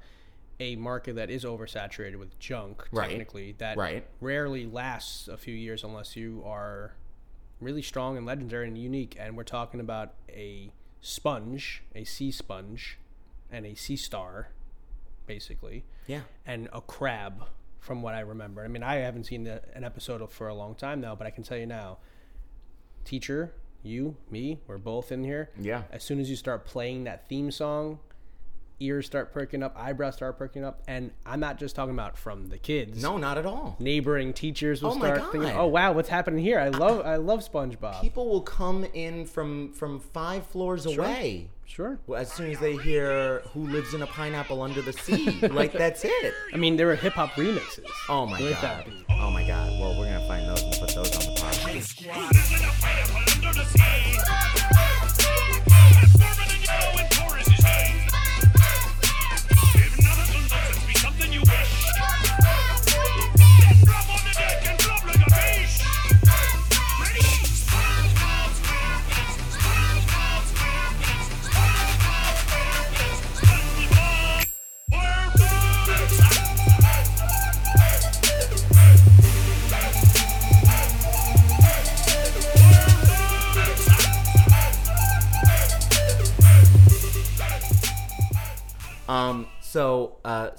[0.61, 3.09] a market that is oversaturated with junk Right.
[3.11, 4.07] technically that Right.
[4.21, 6.95] rarely lasts a few years unless you are
[7.61, 12.99] really strong and legendary and unique and we're talking about a sponge a sea sponge
[13.51, 14.49] and a sea star
[15.27, 16.21] basically Yeah.
[16.47, 17.47] and a crab
[17.81, 20.55] from what i remember i mean i haven't seen the, an episode of for a
[20.55, 21.99] long time now but i can tell you now
[23.05, 25.83] teacher you me we're both in here Yeah.
[25.93, 28.01] as soon as you start playing that theme song,
[28.81, 32.49] ears start perking up, eyebrows start perking up, and I'm not just talking about from
[32.49, 33.01] the kids.
[33.01, 33.77] No, not at all.
[33.79, 36.59] Neighboring teachers will Oh start thinking, "Oh wow, what's happening here?
[36.59, 41.99] I love, I love SpongeBob." People will come in from from five floors away sure.
[42.07, 45.73] Well, as soon as they hear "Who lives in a pineapple under the sea." like
[45.73, 46.35] that's it.
[46.53, 47.85] I mean, there were hip hop remixes.
[48.09, 48.63] Oh my with god.
[48.63, 48.87] that.
[49.11, 49.71] Oh my god.
[49.81, 52.07] Well, we're gonna find those and put those on the podcast.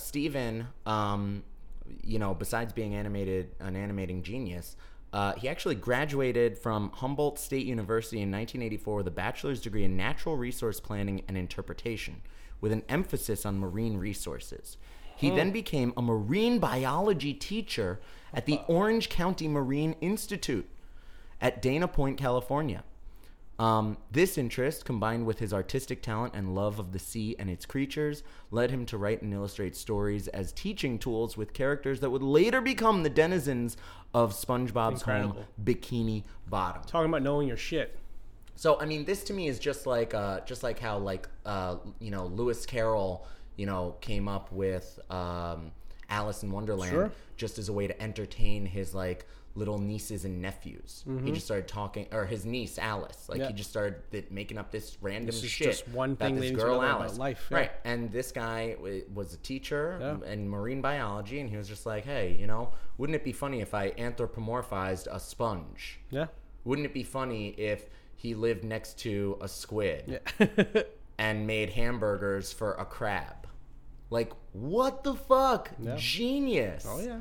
[0.02, 1.44] Steven, um,
[2.04, 4.76] you know, besides being animated an animating genius,
[5.14, 9.96] uh, he actually graduated from Humboldt State University in 1984 with a bachelor's degree in
[9.96, 12.22] natural resource planning and interpretation,
[12.60, 14.78] with an emphasis on marine resources.
[15.16, 18.00] He then became a marine biology teacher
[18.34, 20.70] at the Orange County Marine Institute
[21.42, 22.84] at Dana Point, California.
[23.60, 27.66] Um, this interest, combined with his artistic talent and love of the sea and its
[27.66, 32.22] creatures, led him to write and illustrate stories as teaching tools with characters that would
[32.22, 33.76] later become the denizens
[34.14, 36.84] of SpongeBob's home, Bikini Bottom.
[36.86, 37.98] Talking about knowing your shit.
[38.56, 41.78] So I mean, this to me is just like uh, just like how like uh,
[42.00, 45.72] you know Lewis Carroll you know came up with um,
[46.10, 47.12] Alice in Wonderland Sure.
[47.38, 49.26] just as a way to entertain his like
[49.58, 51.04] little nieces and nephews.
[51.26, 53.28] He just started talking, or his niece Alice.
[53.28, 53.42] Like Mm-hmm.
[53.42, 53.48] Yeah.
[53.48, 56.36] he just started th- making up this random This is shit just one about thing
[56.36, 57.18] this leading to girl about Alice.
[57.18, 57.58] life, yeah.
[57.58, 57.72] right?
[57.84, 60.32] And this guy w- was a teacher Yeah.
[60.32, 63.62] in marine biology, and he was just like, hey, you know, wouldn't it be funny
[63.62, 66.00] if I anthropomorphized a sponge?
[66.12, 66.28] Yeah.
[66.64, 70.84] Wouldn't it be funny if he lived next to a squid Yeah.
[71.18, 73.48] and made hamburgers for a crab?
[74.10, 75.72] Like, what the fuck?
[75.98, 76.86] Genius.
[76.88, 77.20] oh yeah.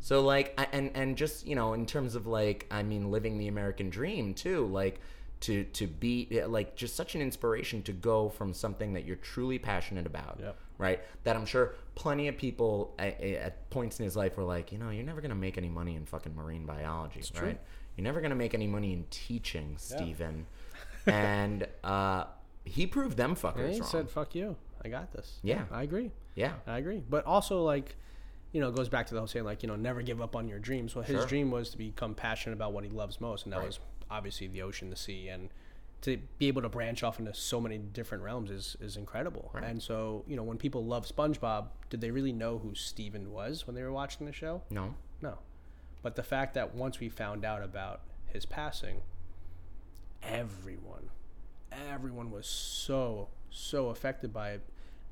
[0.00, 3.38] So like, I, and and just you know, in terms of like, I mean, living
[3.38, 4.66] the American dream too.
[4.66, 5.00] Like,
[5.40, 9.58] to to be like just such an inspiration to go from something that you're truly
[9.58, 10.56] passionate about, Yep.
[10.78, 11.00] right?
[11.24, 14.78] That I'm sure plenty of people at, at points in his life were like, you
[14.78, 17.48] know, you're never gonna make any money in fucking marine biology, true.
[17.48, 17.60] right?
[17.96, 20.46] You're never gonna make any money in teaching, Stephen.
[21.06, 22.24] and uh,
[22.64, 23.88] he proved them fuckers he wrong.
[23.88, 25.64] said, "Fuck you, I got this." Yeah.
[25.70, 26.10] I agree.
[26.34, 27.02] yeah, I agree.
[27.08, 27.96] But also, like,
[28.58, 30.34] you know, it goes back to the whole saying, like, you know, never give up
[30.34, 30.96] on your dreams.
[30.96, 31.26] Well, his Sure.
[31.28, 33.66] dream was to become passionate about what he loves most, and that Right.
[33.68, 33.78] was
[34.10, 35.48] obviously the ocean, the sea, and
[36.00, 39.52] to be able to branch off into so many different realms is is incredible.
[39.54, 39.62] Right.
[39.62, 43.64] And so, you know, when people love SpongeBob, did they really know who Steven was
[43.68, 44.62] when they were watching the show?
[44.70, 45.38] no, No.
[46.02, 49.02] But the fact that once we found out about his passing,
[50.22, 51.10] everyone,
[51.72, 54.62] everyone was so, so affected by it.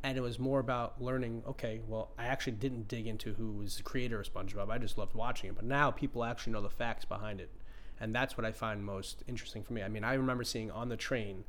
[0.03, 3.77] And it was more about learning, okay, well, I actually didn't dig into who was
[3.79, 4.71] the creator of SpongeBob.
[4.71, 5.57] I just loved watching it.
[5.57, 7.51] But now people actually know the facts behind it.
[7.99, 9.83] And that's what I find most interesting for me.
[9.83, 11.45] I mean, I remember seeing on the train,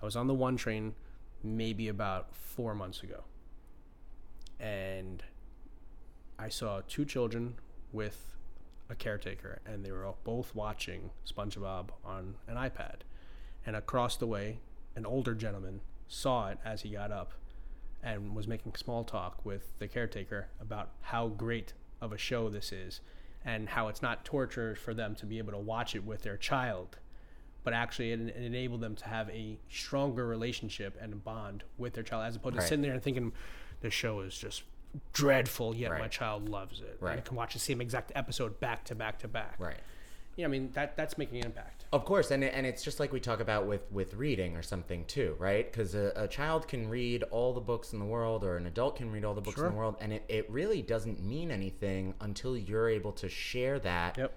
[0.00, 0.94] I was on the one train
[1.42, 3.24] maybe about four months ago.
[4.58, 5.22] And
[6.38, 7.56] I saw two children
[7.92, 8.36] with
[8.88, 13.00] a caretaker, and they were both watching SpongeBob on an iPad.
[13.66, 14.60] And across the way,
[14.94, 17.32] an older gentleman saw it as he got up
[18.02, 22.72] and was making small talk with the caretaker about how great of a show this
[22.72, 23.00] is
[23.44, 26.36] and how it's not torture for them to be able to watch it with their
[26.36, 26.98] child
[27.64, 31.94] but actually it, it enabled them to have a stronger relationship and a bond with
[31.94, 32.62] their child as opposed Right.
[32.62, 33.32] to sitting there and thinking
[33.80, 34.62] the show is just
[35.12, 37.16] dreadful yet my child loves it Right.
[37.16, 39.78] and can watch the same exact episode back to back to back right.
[40.36, 43.12] Yeah i mean that that's making an impact Of course, and and it's just like
[43.12, 45.64] we talk about with with reading or something too, right?
[45.70, 48.96] Because a, a child can read all the books in the world, or an adult
[48.96, 49.66] can read all the books Sure.
[49.68, 53.78] in the world, and it, it really doesn't mean anything until you're able to share
[53.78, 54.32] that Yep.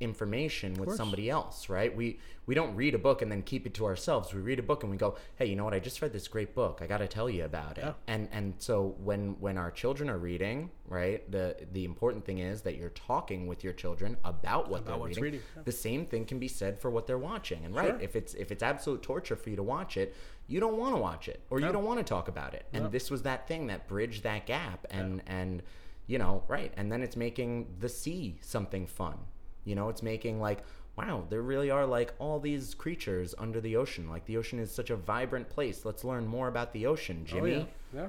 [0.00, 1.94] Information with somebody else, right?
[1.94, 4.34] We we don't read a book and then keep it to ourselves.
[4.34, 5.72] We read a book and we go, "Hey, you know what?
[5.72, 6.80] I just read this great book.
[6.82, 7.92] I got to tell you about it." Yeah.
[8.06, 11.30] And and so when when our children are reading, right?
[11.30, 15.22] The the important thing is that you're talking with your children about what they're reading.
[15.22, 15.62] reading, yeah.
[15.64, 17.64] The same thing can be said for what they're watching.
[17.64, 18.00] And right, Sure.
[18.00, 20.14] if it's if it's absolute torture for you to watch it,
[20.46, 22.66] you don't want to watch it or you don't want to talk about it.
[22.72, 22.90] And No.
[22.90, 25.62] this was that thing that bridged that gap and and
[26.06, 26.70] you know, right.
[26.76, 29.16] And then it's making the sea something fun.
[29.64, 30.62] You know, it's making like
[30.96, 34.08] wow, there really are like all these creatures under the ocean.
[34.08, 35.84] Like the ocean is such a vibrant place.
[35.84, 37.54] Let's learn more about the ocean, Jimmy.
[37.54, 37.58] oh
[37.94, 38.08] yeah yeah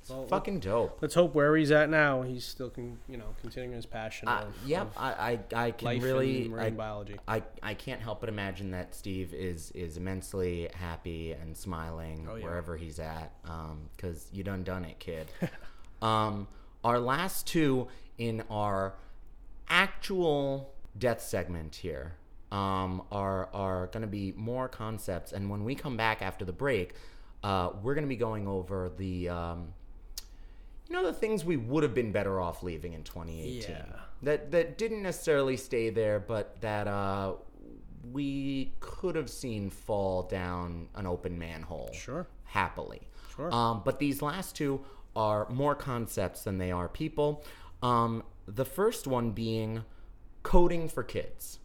[0.00, 0.98] It's Well, fucking dope.
[1.00, 4.44] let's hope where he's at now he's still can you know continuing his passion Uh,
[4.48, 7.16] of, yep, of I, I, I can really marine I, biology.
[7.28, 12.34] I, I can't help but imagine that Steve is is immensely happy and smiling Oh,
[12.34, 12.44] yeah.
[12.44, 13.30] wherever he's at,
[13.96, 15.28] because you done done it, kid.
[16.02, 16.48] um,
[16.82, 17.86] our last two
[18.18, 18.94] in our
[19.68, 22.14] actual death segment here
[22.52, 26.52] um, are are going to be more concepts, and when we come back after the
[26.52, 26.94] break,
[27.42, 29.28] uh, we're going to be going over the.
[29.28, 29.68] Um,
[30.88, 33.84] you know the things we would have been better off leaving in 2018 Yeah.
[34.22, 37.32] that that didn't necessarily stay there but that uh
[38.12, 42.28] we could have seen fall down an open manhole Sure.
[42.44, 43.00] happily
[43.34, 43.52] Sure.
[43.52, 44.80] um but these last two
[45.16, 47.42] are more concepts than they are people
[47.82, 49.82] um the first one being
[50.46, 51.58] coding for kids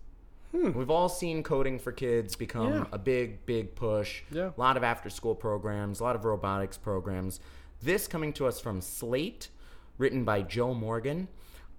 [0.53, 2.77] We've all seen coding for kids become Hmm.
[2.79, 2.85] Yeah.
[2.91, 4.23] a big, big push.
[4.31, 4.49] Yeah.
[4.57, 7.39] A lot of after school programs, a lot of robotics programs.
[7.81, 9.47] This coming to us from Slate,
[9.97, 11.29] written by Joe Morgan.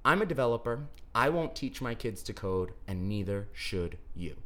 [0.07, 0.86] I'm a developer.
[1.14, 4.36] I won't teach my kids to code, and neither should you.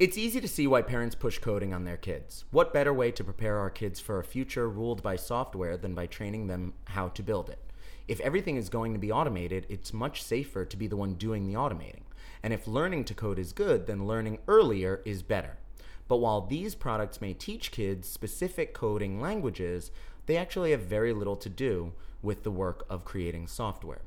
[0.00, 2.44] It's easy to see why parents push coding on their kids.
[2.50, 6.06] What better way to prepare our kids for a future ruled by software than by
[6.06, 7.60] training them how to build it?
[8.08, 11.46] If everything is going to be automated, it's much safer to be the one doing
[11.46, 12.02] the automating.
[12.42, 15.58] And if learning to code is good, then learning earlier is better.
[16.08, 19.90] But while these products may teach kids specific coding languages,
[20.26, 21.92] they actually have very little to do
[22.22, 24.02] with the work of creating software.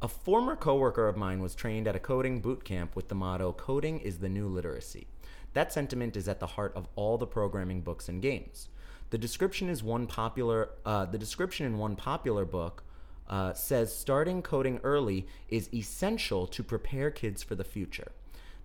[0.00, 3.52] A former coworker of mine was trained at a coding boot camp with the motto
[3.52, 5.08] coding is the new literacy.
[5.54, 8.68] That sentiment is at the heart of all the programming books and games.
[9.10, 12.84] The description is one popular uh, the description in one popular book
[13.28, 18.12] uh, says starting coding early is essential to prepare kids for the future.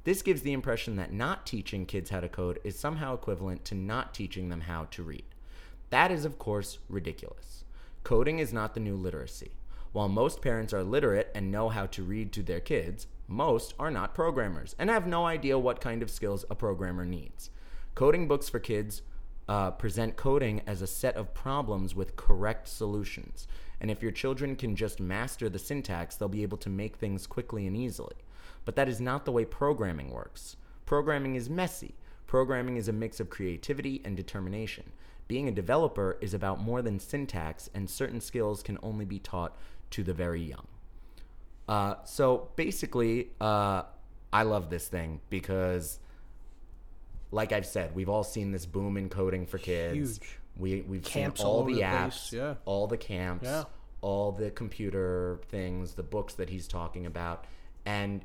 [0.04, 3.76] This gives the impression that not teaching kids how to code is somehow equivalent to
[3.76, 5.24] not teaching them how to read.
[5.90, 7.64] That is, of course, ridiculous.
[8.04, 9.52] Coding is not the new literacy.
[9.94, 13.92] While most parents are literate and know how to read to their kids, most are
[13.92, 17.50] not programmers and have no idea what kind of skills a programmer needs.
[17.96, 19.04] Coding books for kids
[19.48, 23.48] uh, present coding as a set of problems with correct solutions.
[23.84, 27.28] And if your children can just master the syntax, they'll be able to make things
[27.28, 28.16] quickly and easily.
[28.64, 30.56] But that is not the way programming works.
[30.86, 31.96] Programming is messy.
[32.26, 34.86] Programming is a mix of creativity and determination.
[35.28, 39.58] Being a developer is about more than syntax, and certain skills can only be taught
[39.92, 40.68] to the very young.
[41.68, 43.84] Uh, so basically, uh,
[44.32, 46.00] I love this thing because,
[47.32, 50.20] like I've said, we've all seen this boom in coding for kids.
[50.20, 50.40] Huge.
[50.58, 52.56] We we've Camps seen all all the apps, yeah.
[52.66, 53.64] all the camps, Yeah.
[54.02, 57.46] all the computer things, the books that he's talking about,
[57.86, 58.24] and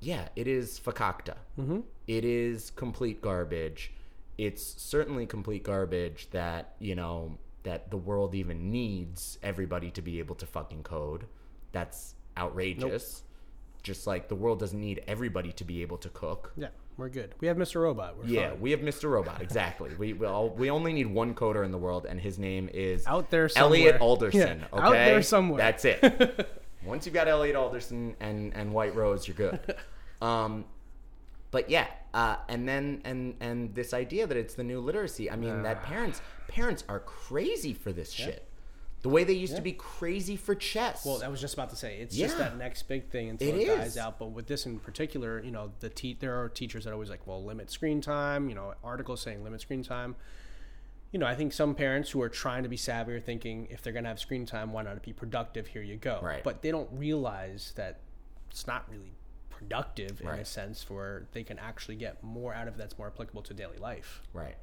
[0.00, 1.34] yeah, it is fakakta.
[1.58, 1.80] Mm-hmm.
[2.06, 3.92] It is complete garbage.
[4.38, 10.18] It's certainly complete garbage that you know that the world even needs everybody to be
[10.18, 11.26] able to fucking code.
[11.72, 13.22] That's outrageous.
[13.82, 16.52] Just like the world doesn't need everybody to be able to cook.
[16.56, 16.68] Yeah,
[17.00, 17.34] we're good.
[17.40, 17.82] We have Mr.
[17.82, 18.16] Robot.
[18.18, 18.60] We're Yeah, fine.
[18.60, 19.10] we have Mr.
[19.10, 19.42] Robot.
[19.42, 19.90] Exactly.
[19.98, 23.06] we we, all, we only need one coder in the world, and his name is
[23.06, 23.66] Out there somewhere.
[23.80, 24.00] Elliot.
[24.00, 24.60] Alderson.
[24.60, 25.58] Yeah, okay, out there somewhere.
[25.58, 26.48] That's it.
[26.84, 29.58] Once you've got Elliot Alderson and and White Rose, you're good.
[30.22, 30.66] Um,
[31.50, 35.30] but yeah, uh, and then and and this idea that it's the new literacy.
[35.30, 38.46] I mean, that parents parents are crazy for this shit.
[39.02, 41.06] The way they used to be crazy for chess.
[41.06, 43.62] Well, I was just about to say it's just that next big thing until It
[43.62, 44.18] it, dies out.
[44.18, 47.10] But with this in particular, you know, the te- there are teachers that are always
[47.10, 48.48] like, well, limit screen time.
[48.48, 50.16] You know, articles saying limit screen time.
[51.12, 53.82] You know, I think some parents who are trying to be savvy are thinking if
[53.82, 55.66] they're going to have screen time, why not be productive?
[55.66, 56.20] Here you go.
[56.22, 56.44] Right.
[56.44, 58.00] But they don't realize that
[58.50, 59.12] it's not really
[59.60, 63.08] productive in a sense for they can actually get more out of it that's more
[63.08, 64.56] applicable to daily life right.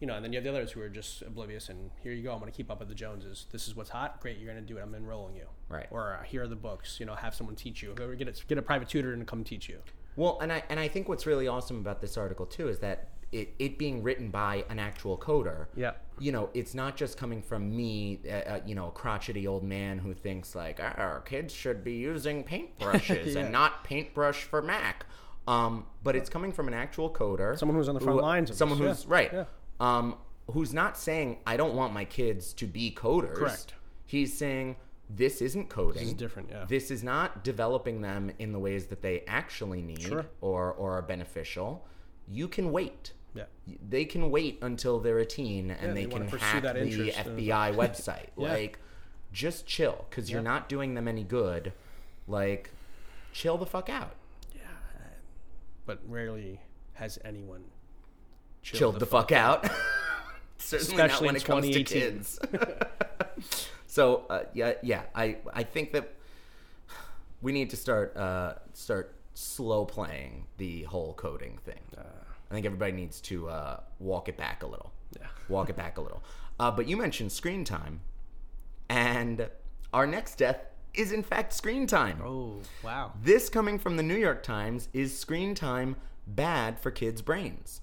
[0.00, 2.22] You know, and then you have the others who are just oblivious and here you
[2.22, 3.46] go, I'm going to keep up with the Joneses.
[3.50, 4.20] This is what's hot.
[4.20, 4.82] Great, you're going to do it.
[4.82, 5.46] I'm enrolling you.
[5.68, 5.86] Right.
[5.90, 7.00] Or uh, here are the books.
[7.00, 7.94] You know, have someone teach you.
[7.98, 9.78] Or get a, get a private tutor and come teach you.
[10.16, 13.08] Well, and I and I think what's really awesome about this article too is that
[13.32, 15.66] it, it being written by an actual coder.
[15.76, 15.92] Yeah.
[16.18, 19.62] You know, it's not just coming from me, uh, uh, you know, a crotchety old
[19.64, 23.40] man who thinks like "Ah, our kids should be using paintbrushes Yeah.
[23.40, 25.04] and not paintbrush for Mac.
[25.48, 28.50] Um, but it's coming from an actual coder, Someone who's on the front who- lines
[28.50, 29.44] of someone this, who's yeah, right, yeah.
[29.80, 30.16] Um,
[30.50, 33.34] who's not saying I don't want my kids to be coders.
[33.34, 33.74] Correct.
[34.04, 34.76] He's saying
[35.08, 36.02] this isn't coding.
[36.02, 36.64] This is different, yeah.
[36.68, 40.26] This is not developing them in the ways that they actually need Sure.
[40.40, 41.86] or or are beneficial.
[42.28, 43.12] You can wait.
[43.34, 43.44] Yeah.
[43.88, 48.28] They can wait until they're a teen and they they, can hack the FBI website.
[48.36, 48.52] Yeah.
[48.52, 48.78] Like,
[49.32, 51.72] just chill, because you're not doing them any good.
[52.26, 52.70] Like,
[53.32, 54.14] chill the fuck out.
[54.54, 54.62] Yeah.
[55.84, 56.60] But rarely
[56.94, 57.64] has anyone
[58.66, 59.68] chilled, Chilled the, fuck, out.
[60.58, 62.38] Certainly not Especially when in it comes to kids.
[63.86, 66.14] so uh, yeah, yeah, I I think that
[67.42, 71.80] we need to start uh, start slow playing the whole coding thing.
[72.50, 74.92] I think everybody needs to uh, walk it back a little.
[75.18, 75.26] Yeah.
[75.48, 76.22] Walk it back a little.
[76.58, 78.00] Uh, but you mentioned screen time,
[78.88, 79.48] and
[79.92, 80.58] our next death
[80.94, 82.20] is in fact screen time.
[82.24, 83.12] Oh, wow.
[83.22, 85.96] This coming from the New York Times is screen time
[86.26, 87.80] bad for kids' brains.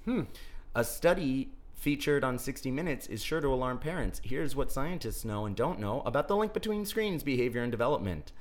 [0.75, 4.19] A study featured on 60 Minutes is sure to alarm parents.
[4.23, 8.31] Here's what scientists know and don't know about the link between screens, behavior, and development.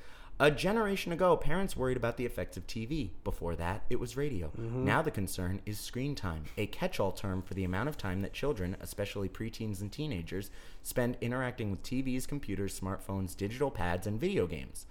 [0.41, 3.11] A generation ago, parents worried about the effects of TV.
[3.23, 4.47] Before that, it was radio.
[4.49, 4.83] Mm-hmm.
[4.83, 8.23] Now the concern is screen time, a catch all term for the amount of time
[8.23, 10.51] that children, especially preteens and teenagers,
[10.83, 14.87] spend interacting with TVs, computers, smartphones, digital pads, and video games.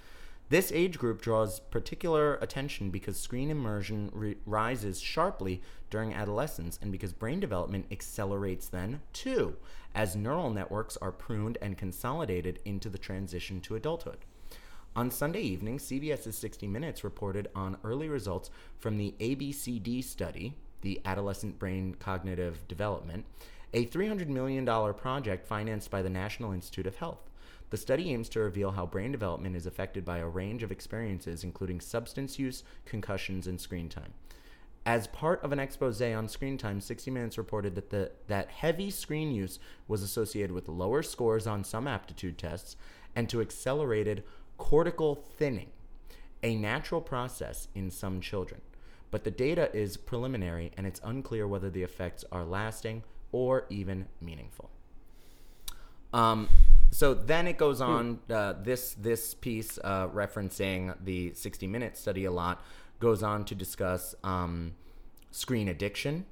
[0.51, 6.91] This age group draws particular attention because screen immersion re- rises sharply during adolescence and
[6.91, 9.55] because brain development accelerates then too,
[9.95, 14.17] as neural networks are pruned and consolidated into the transition to adulthood.
[14.93, 20.99] On Sunday evening, CBS's 60 Minutes reported on early results from the ABCD study, the
[21.05, 23.23] Adolescent Brain Cognitive Development,
[23.73, 27.30] a $300 million project financed by the National Institute of Health.
[27.71, 31.43] The study aims to reveal how brain development is affected by a range of experiences,
[31.43, 34.13] including substance use, concussions, and screen time.
[34.85, 38.89] As part of an expose on screen time, 60 Minutes reported that the that heavy
[38.89, 39.57] screen use
[39.87, 42.75] was associated with lower scores on some aptitude tests
[43.15, 44.23] and to accelerated
[44.57, 45.69] cortical thinning,
[46.43, 48.59] a natural process in some children.
[49.11, 54.07] But the data is preliminary and it's unclear whether the effects are lasting or even
[54.19, 54.69] meaningful.
[56.13, 56.49] Um,
[56.91, 58.19] so then it goes on.
[58.29, 62.63] Uh, this this piece uh, referencing the 60 Minute study a lot
[62.99, 64.73] goes on to discuss um,
[65.31, 66.25] screen addiction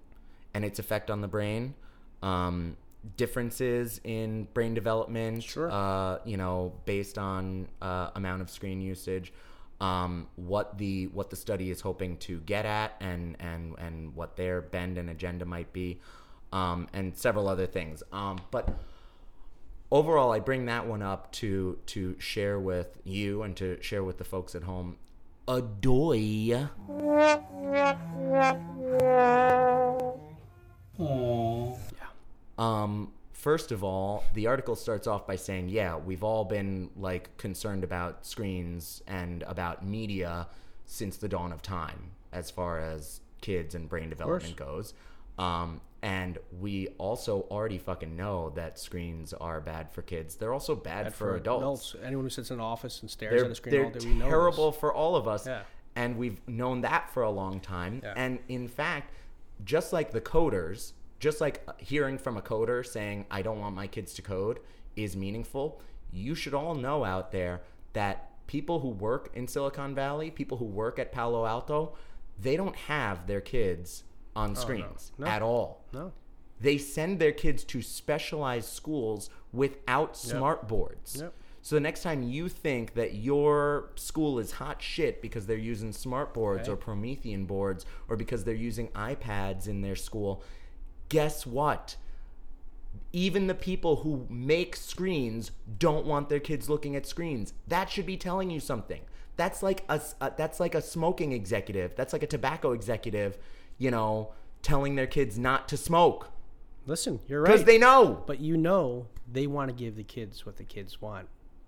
[0.54, 1.74] and its effect on the brain,
[2.22, 2.76] um,
[3.16, 5.44] differences in brain development.
[5.44, 5.72] Sure.
[5.72, 9.34] Uh, you know, based on uh, amount of screen usage.
[9.82, 14.36] Um, what the what the study is hoping to get at, and and and what
[14.36, 16.02] their bend and agenda might be,
[16.52, 18.04] um, and several other things.
[18.12, 18.78] Um, but
[19.92, 24.18] overall, I bring that one up to to share with you and to share with
[24.18, 24.98] the folks at home.
[25.48, 26.70] Adoy.
[32.58, 37.36] Um, first of all, the article starts off by saying, "Yeah, we've all been like
[37.38, 40.48] concerned about screens and about media
[40.86, 44.94] since the dawn of time, as far as kids and brain development goes."
[45.40, 50.36] Um, and we also already fucking know that screens are bad for kids.
[50.36, 51.96] They're also bad, Bad for, adults.
[52.04, 54.06] Anyone who sits in an office and stares They're, at a screen they're all day,
[54.06, 54.30] we know this.
[54.30, 55.46] terrible for all of us.
[55.46, 55.62] Yeah.
[55.96, 58.00] And we've known that for a long time.
[58.02, 58.14] Yeah.
[58.16, 59.14] And in fact,
[59.66, 63.88] just like the coders, just like hearing from a coder saying, I don't want my
[63.88, 64.60] kids to code
[64.96, 65.82] is meaningful,
[66.14, 67.62] you should all know out there
[67.92, 71.96] that people who work in Silicon Valley, people who work at Palo Alto,
[72.42, 74.04] they don't have their kids
[74.40, 75.28] on oh, screens No.
[75.28, 75.84] at all.
[75.94, 76.12] No.
[76.62, 81.18] They send their kids to specialized schools without smart boards.
[81.22, 81.34] Yep.
[81.62, 85.92] So the next time you think that your school is hot shit because they're using
[85.92, 90.44] smart boards or Promethean boards or because they're using iPads in their school,
[91.10, 91.98] guess what?
[93.12, 97.54] Even the people who make screens don't want their kids looking at screens.
[97.68, 99.02] That should be telling you something.
[99.36, 101.96] That's like a, a- that's like a smoking executive.
[101.96, 103.38] That's like a tobacco executive,
[103.80, 106.32] you know, telling their kids not to smoke
[106.90, 107.52] Listen, you're right.
[107.52, 108.24] because they know.
[108.26, 111.28] But you know they want to give the kids what the kids want.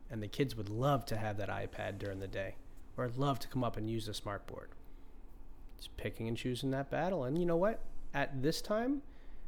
[0.10, 2.56] And the kids would love to have that iPad during the day
[2.98, 4.70] or love to come up and use the smart board.
[5.78, 7.24] It's picking and choosing that battle.
[7.24, 7.82] And you know what?
[8.14, 9.04] At this time,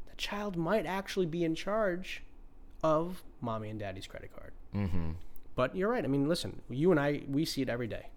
[0.09, 2.23] the child might actually be in charge
[2.83, 4.51] of mommy and daddy's credit card.
[4.75, 5.11] Mm-hmm.
[5.55, 6.03] But you're right.
[6.03, 8.07] I mean, listen, you and I, we see it every day.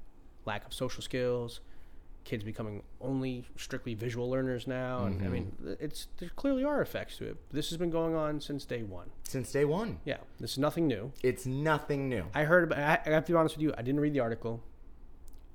[0.44, 1.60] Lack of social skills,
[2.26, 5.04] kids becoming only strictly visual learners now.
[5.04, 5.32] And I mm-hmm.
[5.32, 7.36] mean, it's there clearly are effects to it.
[7.52, 9.10] This has been going on since day one.
[9.22, 11.12] Since day one, Yeah, this is nothing new.
[11.22, 12.24] it's nothing new.
[12.34, 12.78] I heard about.
[12.78, 13.72] I, I have to be honest with you.
[13.78, 14.60] I didn't read the article,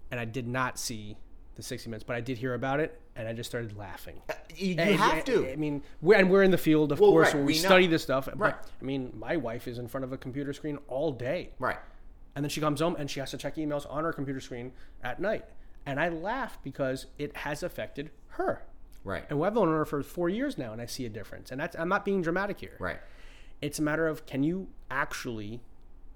[0.10, 1.18] and I did not see
[1.56, 4.22] the 60 minutes, but I did hear about it, and I just started laughing.
[4.56, 5.52] You, you And- have and- to.
[5.52, 7.58] I mean, we're, and we're in the field, of Well, course, right, where we, we
[7.58, 8.26] study this stuff.
[8.26, 8.56] but, Right.
[8.82, 11.52] I mean, my wife is in front of a computer screen all day.
[11.60, 11.78] right.
[12.34, 14.72] And then she comes home and she has to check emails on her computer screen
[15.04, 15.44] at night.
[15.86, 18.64] And I laugh because it has affected her.
[19.04, 19.24] Right.
[19.30, 21.52] And I've known her for four years now, and I see a difference.
[21.52, 22.76] And that's I'm not being dramatic here.
[22.80, 23.00] Right.
[23.62, 25.62] It's a matter of can you actually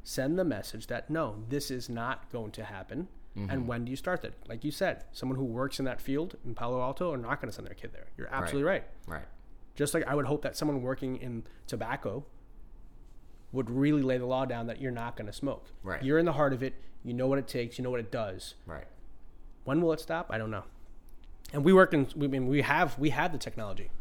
[0.04, 3.08] send the message that no, this is not going to happen,
[3.38, 3.50] Mm-hmm.
[3.50, 4.32] and when do you start that?
[4.48, 7.50] Like you said, someone who works in that field in Palo Alto are not going
[7.50, 8.06] to send their kid there.
[8.18, 8.86] You're absolutely right.
[9.08, 9.26] Right.
[9.76, 12.24] Just like I would hope that someone working in tobacco
[13.52, 15.66] would really lay the law down that you're not going to smoke.
[15.84, 16.02] Right.
[16.02, 16.76] You're in the heart of it.
[17.04, 17.78] You know what it takes.
[17.78, 18.56] You know what it does.
[18.66, 18.86] Right.
[19.66, 20.28] When will it stop?
[20.30, 20.64] I don't know.
[21.54, 22.08] And we work in.
[22.16, 23.92] We I mean we have we have the technology.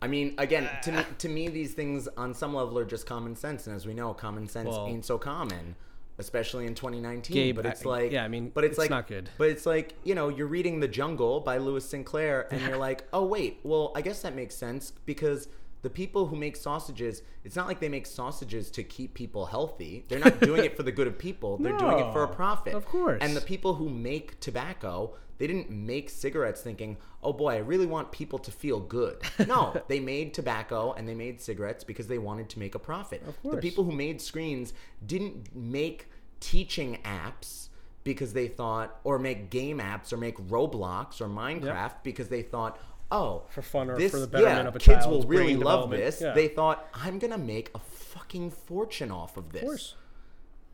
[0.00, 3.36] I mean, again, to me, to me, these things on some level are just common
[3.36, 5.76] sense, and as we know, common sense Well- ain't so common,
[6.18, 7.34] especially in 2019.
[7.34, 9.30] Gabe, but it's like, yeah, I mean, but it's, it's like not good.
[9.38, 13.04] But it's like, you know, you're reading The Jungle by Lewis Sinclair, and you're like,
[13.12, 15.46] oh wait, well, I guess that makes sense because
[15.82, 20.04] the people who make sausages, it's not like they make sausages to keep people healthy.
[20.08, 21.58] They're not doing it for the good of people.
[21.58, 22.74] They're doing it for a profit.
[22.74, 23.18] of course.
[23.20, 27.86] And the people who make tobacco, they didn't make cigarettes thinking, oh boy, I really
[27.86, 29.18] want people to feel good.
[29.46, 33.22] No, they made tobacco and they made cigarettes because they wanted to make a profit.
[33.26, 33.56] Of course.
[33.56, 34.72] The people who made screens
[35.04, 36.08] didn't make
[36.38, 37.68] teaching apps
[38.04, 42.78] because they thought, or make game apps or make Roblox or Minecraft because they thought,
[43.12, 45.90] oh, For fun or this, for the betterment yeah, of a kids will really love
[45.90, 46.20] this.
[46.20, 46.32] Yeah.
[46.32, 49.62] They thought, I'm gonna make a fucking fortune off of this.
[49.62, 49.94] Of course.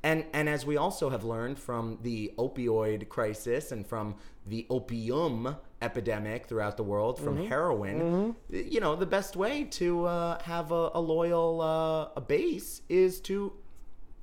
[0.03, 4.15] And and as we also have learned from the opioid crisis and from
[4.47, 7.47] the opium epidemic throughout the world, from Mm-hmm.
[7.47, 12.83] heroin, you know, the best way to uh, have a, a loyal uh, a base
[12.89, 13.53] is to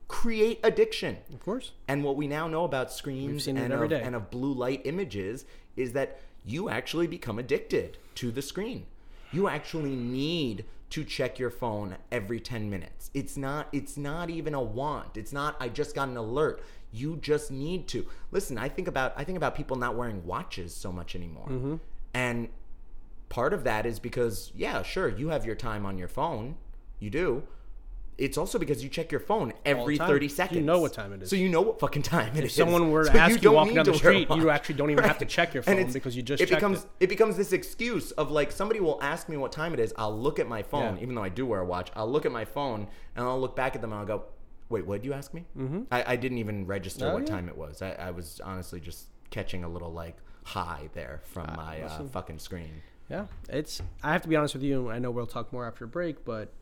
[0.07, 1.17] create addiction.
[1.33, 1.73] Of course.
[1.87, 5.45] And what we now know about screens and of, and of blue light images
[5.75, 8.85] is that you actually become addicted to the screen.
[9.31, 13.11] You actually need to check your phone every 10 minutes.
[13.13, 15.17] It's not it's not even a want.
[15.17, 16.63] It's not I just got an alert.
[16.91, 18.05] You just need to.
[18.31, 21.47] Listen, I think about I think about people not wearing watches so much anymore.
[21.49, 21.75] Mm-hmm.
[22.13, 22.49] And
[23.29, 26.55] part of that is because yeah, sure, you have your time on your phone.
[26.99, 27.43] You do.
[28.17, 30.57] It's also because you check your phone every thirty seconds.
[30.57, 31.29] You know what time it is.
[31.29, 32.53] So you know what fucking time it If is.
[32.55, 34.89] someone were to So ask you don't walking down the to street, you actually don't
[34.91, 37.07] even have to check your phone because you just it becomes it.
[37.09, 39.93] becomes this excuse of like somebody will ask me what time it is.
[39.97, 41.03] I'll look at my phone, Yeah.
[41.03, 41.91] even though I do wear a watch.
[41.95, 42.87] I'll look at my phone
[43.17, 44.23] and I'll look back at them and I'll go,
[44.69, 45.81] "Wait, what did you ask me?" Mm-hmm.
[45.91, 47.35] I, I didn't even register Oh, what yeah.
[47.35, 47.81] time it was.
[47.81, 52.39] I, I was honestly just catching a little like high there from my uh, fucking
[52.39, 52.81] screen.
[53.09, 53.81] Yeah, it's.
[54.01, 54.89] I have to be honest with you.
[54.89, 56.53] I know we'll talk more after a break, but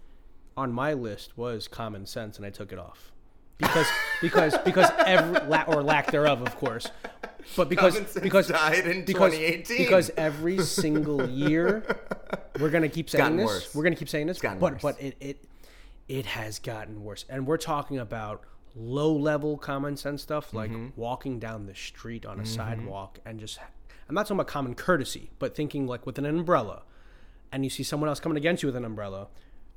[0.57, 3.11] on my list was common sense, and I took it off
[3.57, 3.87] because
[4.21, 6.87] because because every la- or lack thereof, of course.
[7.57, 9.77] But because because died in because 2018.
[9.77, 11.83] because every single year
[12.59, 13.45] we're gonna keep saying this.
[13.47, 13.75] worse.
[13.75, 14.81] We're gonna keep saying this, but worse.
[14.81, 15.43] but it it
[16.07, 18.43] it has gotten worse, and we're talking about
[18.75, 20.99] low level common sense stuff like Mm-hmm.
[20.99, 23.59] walking down the street on a sidewalk and just
[24.09, 26.83] I'm not talking about common courtesy, but thinking like with an umbrella,
[27.51, 29.27] and you see someone else coming against you with an umbrella.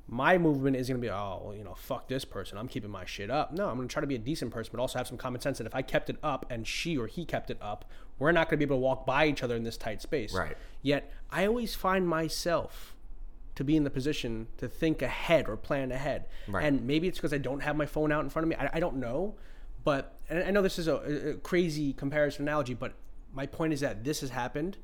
[0.09, 2.57] My movement is going to be, oh, well, you know, fuck this person.
[2.57, 3.51] I'm keeping my shit up.
[3.51, 5.41] No, I'm going to try to be a decent person, but also have some common
[5.41, 7.83] sense that if I kept it up and she or he kept it up,
[8.17, 10.33] we're not going to be able to walk by each other in this tight space.
[10.33, 10.55] Right.
[10.81, 12.95] Yet I always find myself
[13.55, 16.25] to be in the position to think ahead or plan ahead.
[16.47, 16.63] Right.
[16.63, 18.55] And maybe it's because I don't have my phone out in front of me.
[18.55, 19.35] I, I don't know.
[19.83, 22.93] But and I know this is a, a crazy comparison analogy, but
[23.33, 24.77] my point is that this has happened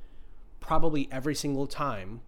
[0.59, 2.21] probably every single time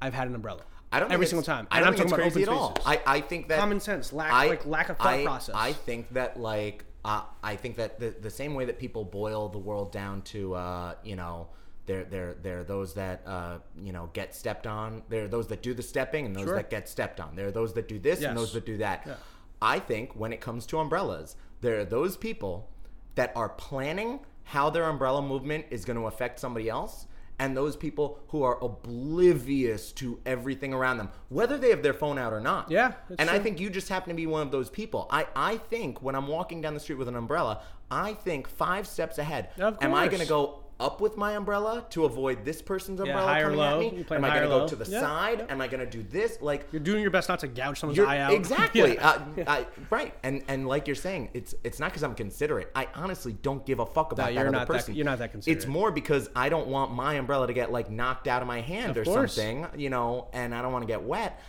[0.00, 0.62] I've had an umbrella.
[0.92, 1.66] I don't every single time.
[1.70, 2.78] I And don't I'm think it's talking crazy about at all.
[2.86, 3.00] I.
[3.06, 5.54] I think that Common sense, lack- I, like, lack of thought I- process.
[5.56, 9.48] I think that like uh, I think that the the same way that people boil
[9.48, 11.48] the world down to uh, you know.
[11.84, 15.02] There, there, there are those that uh, you know get stepped on.
[15.08, 16.54] There are those that do the stepping, and those Sure.
[16.54, 17.34] that get stepped on.
[17.34, 18.28] There are those that do this, Yes.
[18.28, 19.02] and those that do that.
[19.04, 19.14] Yeah.
[19.60, 22.68] I think when it comes to umbrellas, there are those people
[23.16, 27.08] that are planning how their umbrella movement is going to affect somebody else,
[27.42, 32.16] and those people who are oblivious to everything around them, whether they have their phone
[32.16, 32.70] out or not.
[32.70, 35.08] Yeah, and I think you just happen to be one of those people.
[35.10, 38.86] I, I think when I'm walking down the street with an umbrella, I think five
[38.86, 39.50] steps ahead.
[39.58, 43.22] Of Am I going to go up with my umbrella to avoid this person's umbrella
[43.26, 43.78] high or coming low.
[43.80, 44.04] at You me?
[44.04, 44.68] play Am I high going to or go low.
[44.68, 45.46] to the Yeah, side?
[45.48, 46.38] Am I going to do this?
[46.40, 48.32] Like You're doing your best not to gouge someone's you're- eye out.
[48.32, 48.94] Exactly.
[49.02, 49.08] Yeah.
[49.10, 50.14] Uh, I, right.
[50.22, 52.70] And and like you're saying, it's it's not because I'm considerate.
[52.74, 54.94] I honestly don't give a fuck about you're that not other that- person.
[54.94, 55.56] you're not that considerate.
[55.56, 55.80] It's considerate.
[55.82, 58.96] more because I don't want my umbrella to get like knocked out of my hand
[58.96, 59.34] Of or course.
[59.34, 61.40] something, you know, and I don't want to get wet.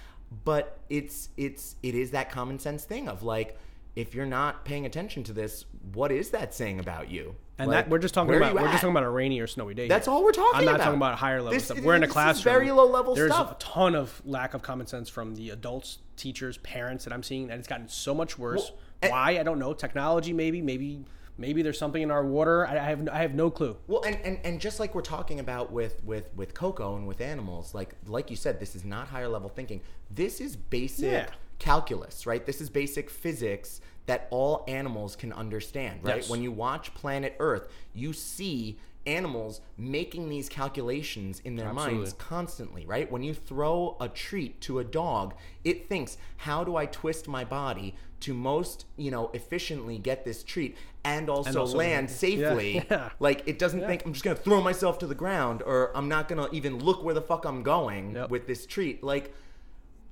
[0.45, 3.57] But it's it's it is that common sense thing of like.
[3.95, 7.35] If you're not paying attention to this, what is that saying about you?
[7.59, 9.75] And Like, that we're just talking about we're just talking about a rainy or snowy
[9.75, 9.87] day.
[9.87, 10.13] That's here.
[10.15, 10.59] all we're talking about.
[10.59, 10.83] I'm not about.
[10.85, 11.79] talking about higher level This- stuff.
[11.81, 12.51] We're in a classroom.
[12.53, 13.51] very low level There's stuff.
[13.51, 17.51] a ton of lack of common sense from the adults, teachers, parents that I'm seeing,
[17.51, 18.71] and it's gotten so much worse.
[19.03, 19.37] Well, Why?
[19.39, 19.73] I don't know.
[19.73, 21.05] Technology, maybe, maybe,
[21.37, 22.65] maybe there's something in our water.
[22.65, 23.77] I, I have I have no clue.
[23.85, 27.21] Well, and, and, and just like we're talking about with, with, with Koko and with
[27.21, 29.81] animals, like like you said, this is not higher level thinking.
[30.09, 31.27] This is basic Yeah.
[31.63, 32.45] Calculus, right?
[32.45, 36.17] This is basic physics that all animals can understand, right?
[36.17, 36.29] Yes.
[36.29, 42.85] When you watch Planet Earth, you see animals making these calculations in their minds constantly,
[42.85, 43.09] right?
[43.09, 45.33] When you throw a treat to a dog,
[45.63, 50.43] it thinks, how do I twist my body to most, you know, efficiently get this
[50.43, 52.85] treat and also, also- land yeah, safely?
[52.91, 53.09] yeah.
[53.19, 56.27] Like it doesn't think I'm just gonna throw myself to the ground or I'm not
[56.27, 58.29] gonna even look where the fuck I'm going Yep.
[58.29, 59.01] with this treat.
[59.03, 59.33] Like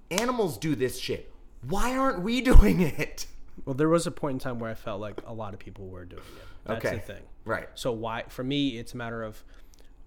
[0.09, 1.30] animals do this shit.
[1.67, 3.27] Why aren't we doing it?
[3.65, 5.87] Well, there was a point in time where I felt like a lot of people
[5.87, 6.47] were doing it.
[6.65, 6.95] That's Okay.
[6.95, 7.23] the thing.
[7.45, 7.67] Right.
[7.75, 9.43] So why for me it's a matter of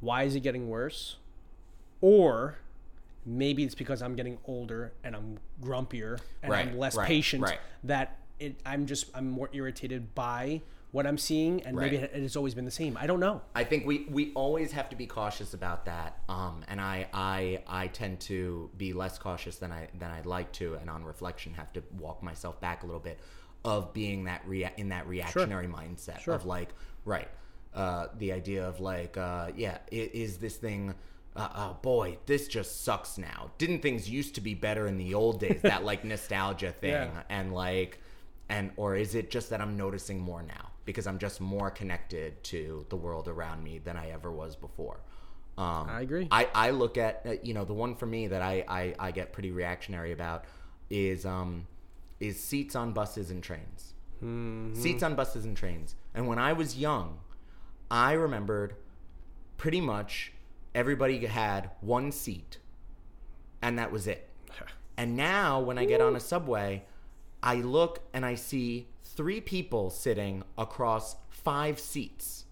[0.01, 1.17] why is it getting worse?
[2.01, 2.59] Or
[3.25, 7.43] maybe it's because I'm getting older and I'm grumpier and Right, I'm less right, patient
[7.43, 7.59] right.
[7.85, 10.63] that it I'm just I'm more irritated by
[10.95, 12.97] what I'm seeing, and maybe it has always been the same.
[12.97, 13.43] I don't know.
[13.53, 16.21] I think we, we always have to be cautious about that.
[16.29, 20.53] Um, and I, I I tend to be less cautious than I than I'd like
[20.53, 23.19] to, and on reflection, have to walk myself back a little bit
[23.65, 26.35] of being that rea- in that reactionary mindset Sure.
[26.35, 26.69] of like
[27.05, 27.29] right
[27.75, 30.95] uh, the idea of like uh, yeah is this thing.
[31.35, 33.51] Uh, oh boy, this just sucks now.
[33.59, 35.61] Didn't things used to be better in the old days?
[35.63, 37.23] that like nostalgia thing, Yeah.
[37.29, 37.99] and like
[38.49, 42.43] and or is it just that i'm noticing more now because i'm just more connected
[42.45, 45.01] to the world around me than i ever was before
[45.57, 46.27] um, I agree.
[46.33, 49.11] I, I look at uh, you know the one for me that I, I, I
[49.13, 50.47] get pretty reactionary about
[50.91, 51.69] is um
[52.19, 54.75] is seats on buses and trains Mm-hmm.
[54.81, 57.19] seats on buses and trains and when i was young
[57.91, 58.75] i remembered
[59.59, 60.33] pretty much
[60.75, 62.59] everybody had one seat
[63.61, 64.29] and that was it
[64.97, 66.85] and now when I get on a subway,
[67.43, 72.45] I look and I see three people sitting across five seats.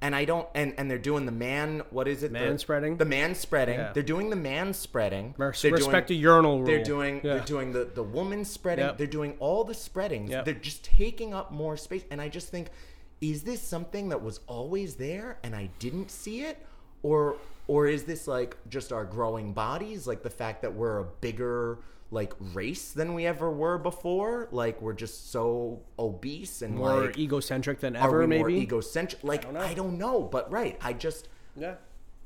[0.00, 2.28] And I don't and, and they're doing the man what is it?
[2.28, 2.96] The man the, spreading?
[2.98, 3.78] The man spreading.
[3.78, 3.92] Yeah.
[3.92, 5.34] They're doing the man spreading.
[5.36, 7.34] Res- They're respect doing, the urinal They're doing Yeah.
[7.34, 8.84] they're doing the, the woman spreading.
[8.84, 8.98] Yep.
[8.98, 10.30] They're doing all the spreadings.
[10.30, 10.44] Yep.
[10.44, 12.04] They're just taking up more space.
[12.12, 12.68] And I just think,
[13.20, 16.64] is this something that was always there and I didn't see it?
[17.02, 20.06] Or or is this like just our growing bodies?
[20.06, 21.78] Like the fact that we're a bigger
[22.10, 24.48] like race than we ever were before?
[24.50, 28.38] Like we're just so obese and More like egocentric than are ever, we maybe.
[28.40, 29.22] more egocentric?
[29.24, 29.56] Like don't.
[29.56, 30.78] I don't know, but right.
[30.80, 31.74] I just yeah.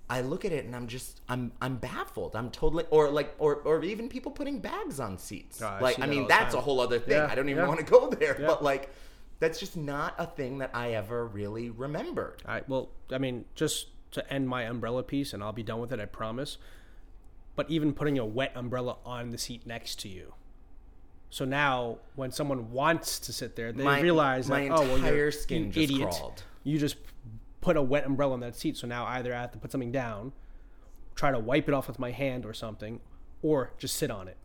[0.08, 2.36] I look at it and I'm just I'm I'm baffled.
[2.36, 5.60] I'm totally or like or or even people putting bags on seats.
[5.62, 6.60] Oh, like I mean that's time.
[6.60, 7.16] a whole other thing.
[7.16, 7.68] Yeah, I don't even yeah.
[7.68, 8.40] want to go there.
[8.40, 8.46] Yeah.
[8.46, 8.90] But like
[9.40, 12.42] that's just not a thing that I ever really remembered.
[12.46, 12.68] All right.
[12.68, 15.98] Well, I mean, just to end my umbrella piece, and I'll be done with it.
[15.98, 16.58] I promise.
[17.54, 20.34] But even putting a wet umbrella on the seat next to you.
[21.30, 24.98] So now, when someone wants to sit there, they My- realize my that oh well,
[25.14, 26.10] you're skin you just idiot.
[26.10, 26.42] crawled.
[26.64, 26.96] You just
[27.62, 28.76] put a wet umbrella on that seat.
[28.76, 30.32] So now either I have to put something down,
[31.14, 33.00] try to wipe it off with my hand or something,
[33.40, 34.36] or just sit on it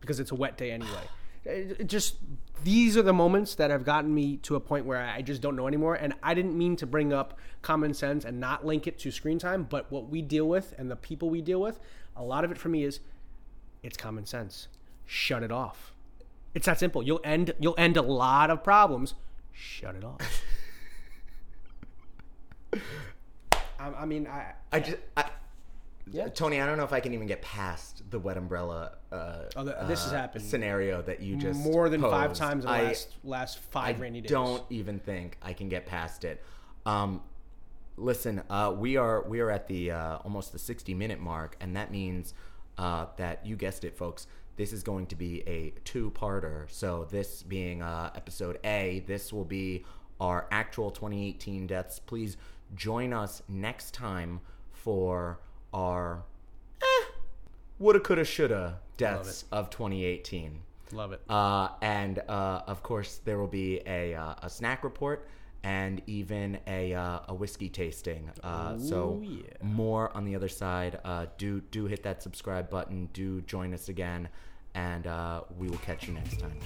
[0.00, 0.90] because it's a wet day anyway.
[1.46, 2.16] It just
[2.62, 5.56] these are the moments that have gotten me to a point where I just don't
[5.56, 5.94] know anymore.
[5.94, 9.38] And I didn't mean to bring up common sense and not link it to screen
[9.38, 11.78] time, but what we deal with and the people we deal with,
[12.16, 13.00] a lot of it for me is
[13.82, 14.68] it's common sense.
[15.06, 15.92] Shut it off.
[16.54, 17.02] It's that simple.
[17.02, 19.14] You'll end you'll end a lot of problems.
[19.52, 20.18] Shut it off.
[23.78, 25.24] I, I mean, I I just I,
[26.10, 26.28] Yeah.
[26.28, 29.64] Tony, I don't know if I can even get past the wet umbrella uh, Oh,
[29.64, 32.76] th- this has uh, happened scenario that you just more than five times in the
[32.76, 34.30] I- last last five I rainy days.
[34.30, 36.42] don't even think I can get past it.
[36.86, 37.20] Um,
[37.96, 41.76] listen, uh, we are we are at the uh, almost the sixty minute mark, and
[41.76, 42.34] that means
[42.78, 44.26] uh, that you guessed it, folks.
[44.56, 46.70] This is going to be a two parter.
[46.70, 49.84] So this being uh, episode A, this will be
[50.20, 51.98] our actual 2018 deaths.
[51.98, 52.36] Please
[52.76, 54.40] join us next time
[54.70, 55.40] for
[55.72, 56.22] our
[56.80, 57.04] eh,
[57.80, 60.60] woulda, coulda, shoulda deaths of 2018.
[60.92, 61.20] love it.
[61.28, 65.26] Uh, and uh, of course, there will be a, uh, a snack report
[65.64, 68.30] and even a, uh, a whiskey tasting.
[68.42, 69.42] Uh, so yeah.
[69.62, 71.00] more on the other side.
[71.04, 73.08] Uh, do do hit that subscribe button.
[73.14, 74.28] Do join us again,
[74.74, 76.58] and uh, we will catch you next time.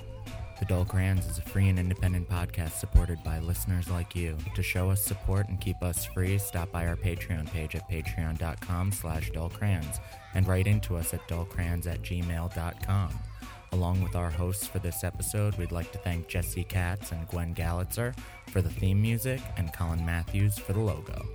[0.59, 4.37] The Dull Crayons is a free and independent podcast supported by listeners like you.
[4.57, 8.91] To show us support and keep us free, stop by our Patreon page at patreon.com
[8.91, 10.01] slash dullcrayons
[10.35, 13.21] and write into us at dullcrayons at gmail.com.
[13.73, 17.55] Along with our hosts for this episode, we'd like to thank Jesse Katz and Gwen
[17.55, 18.15] Gallitzer
[18.49, 21.27] for the theme music and Colin Matthews for the logo.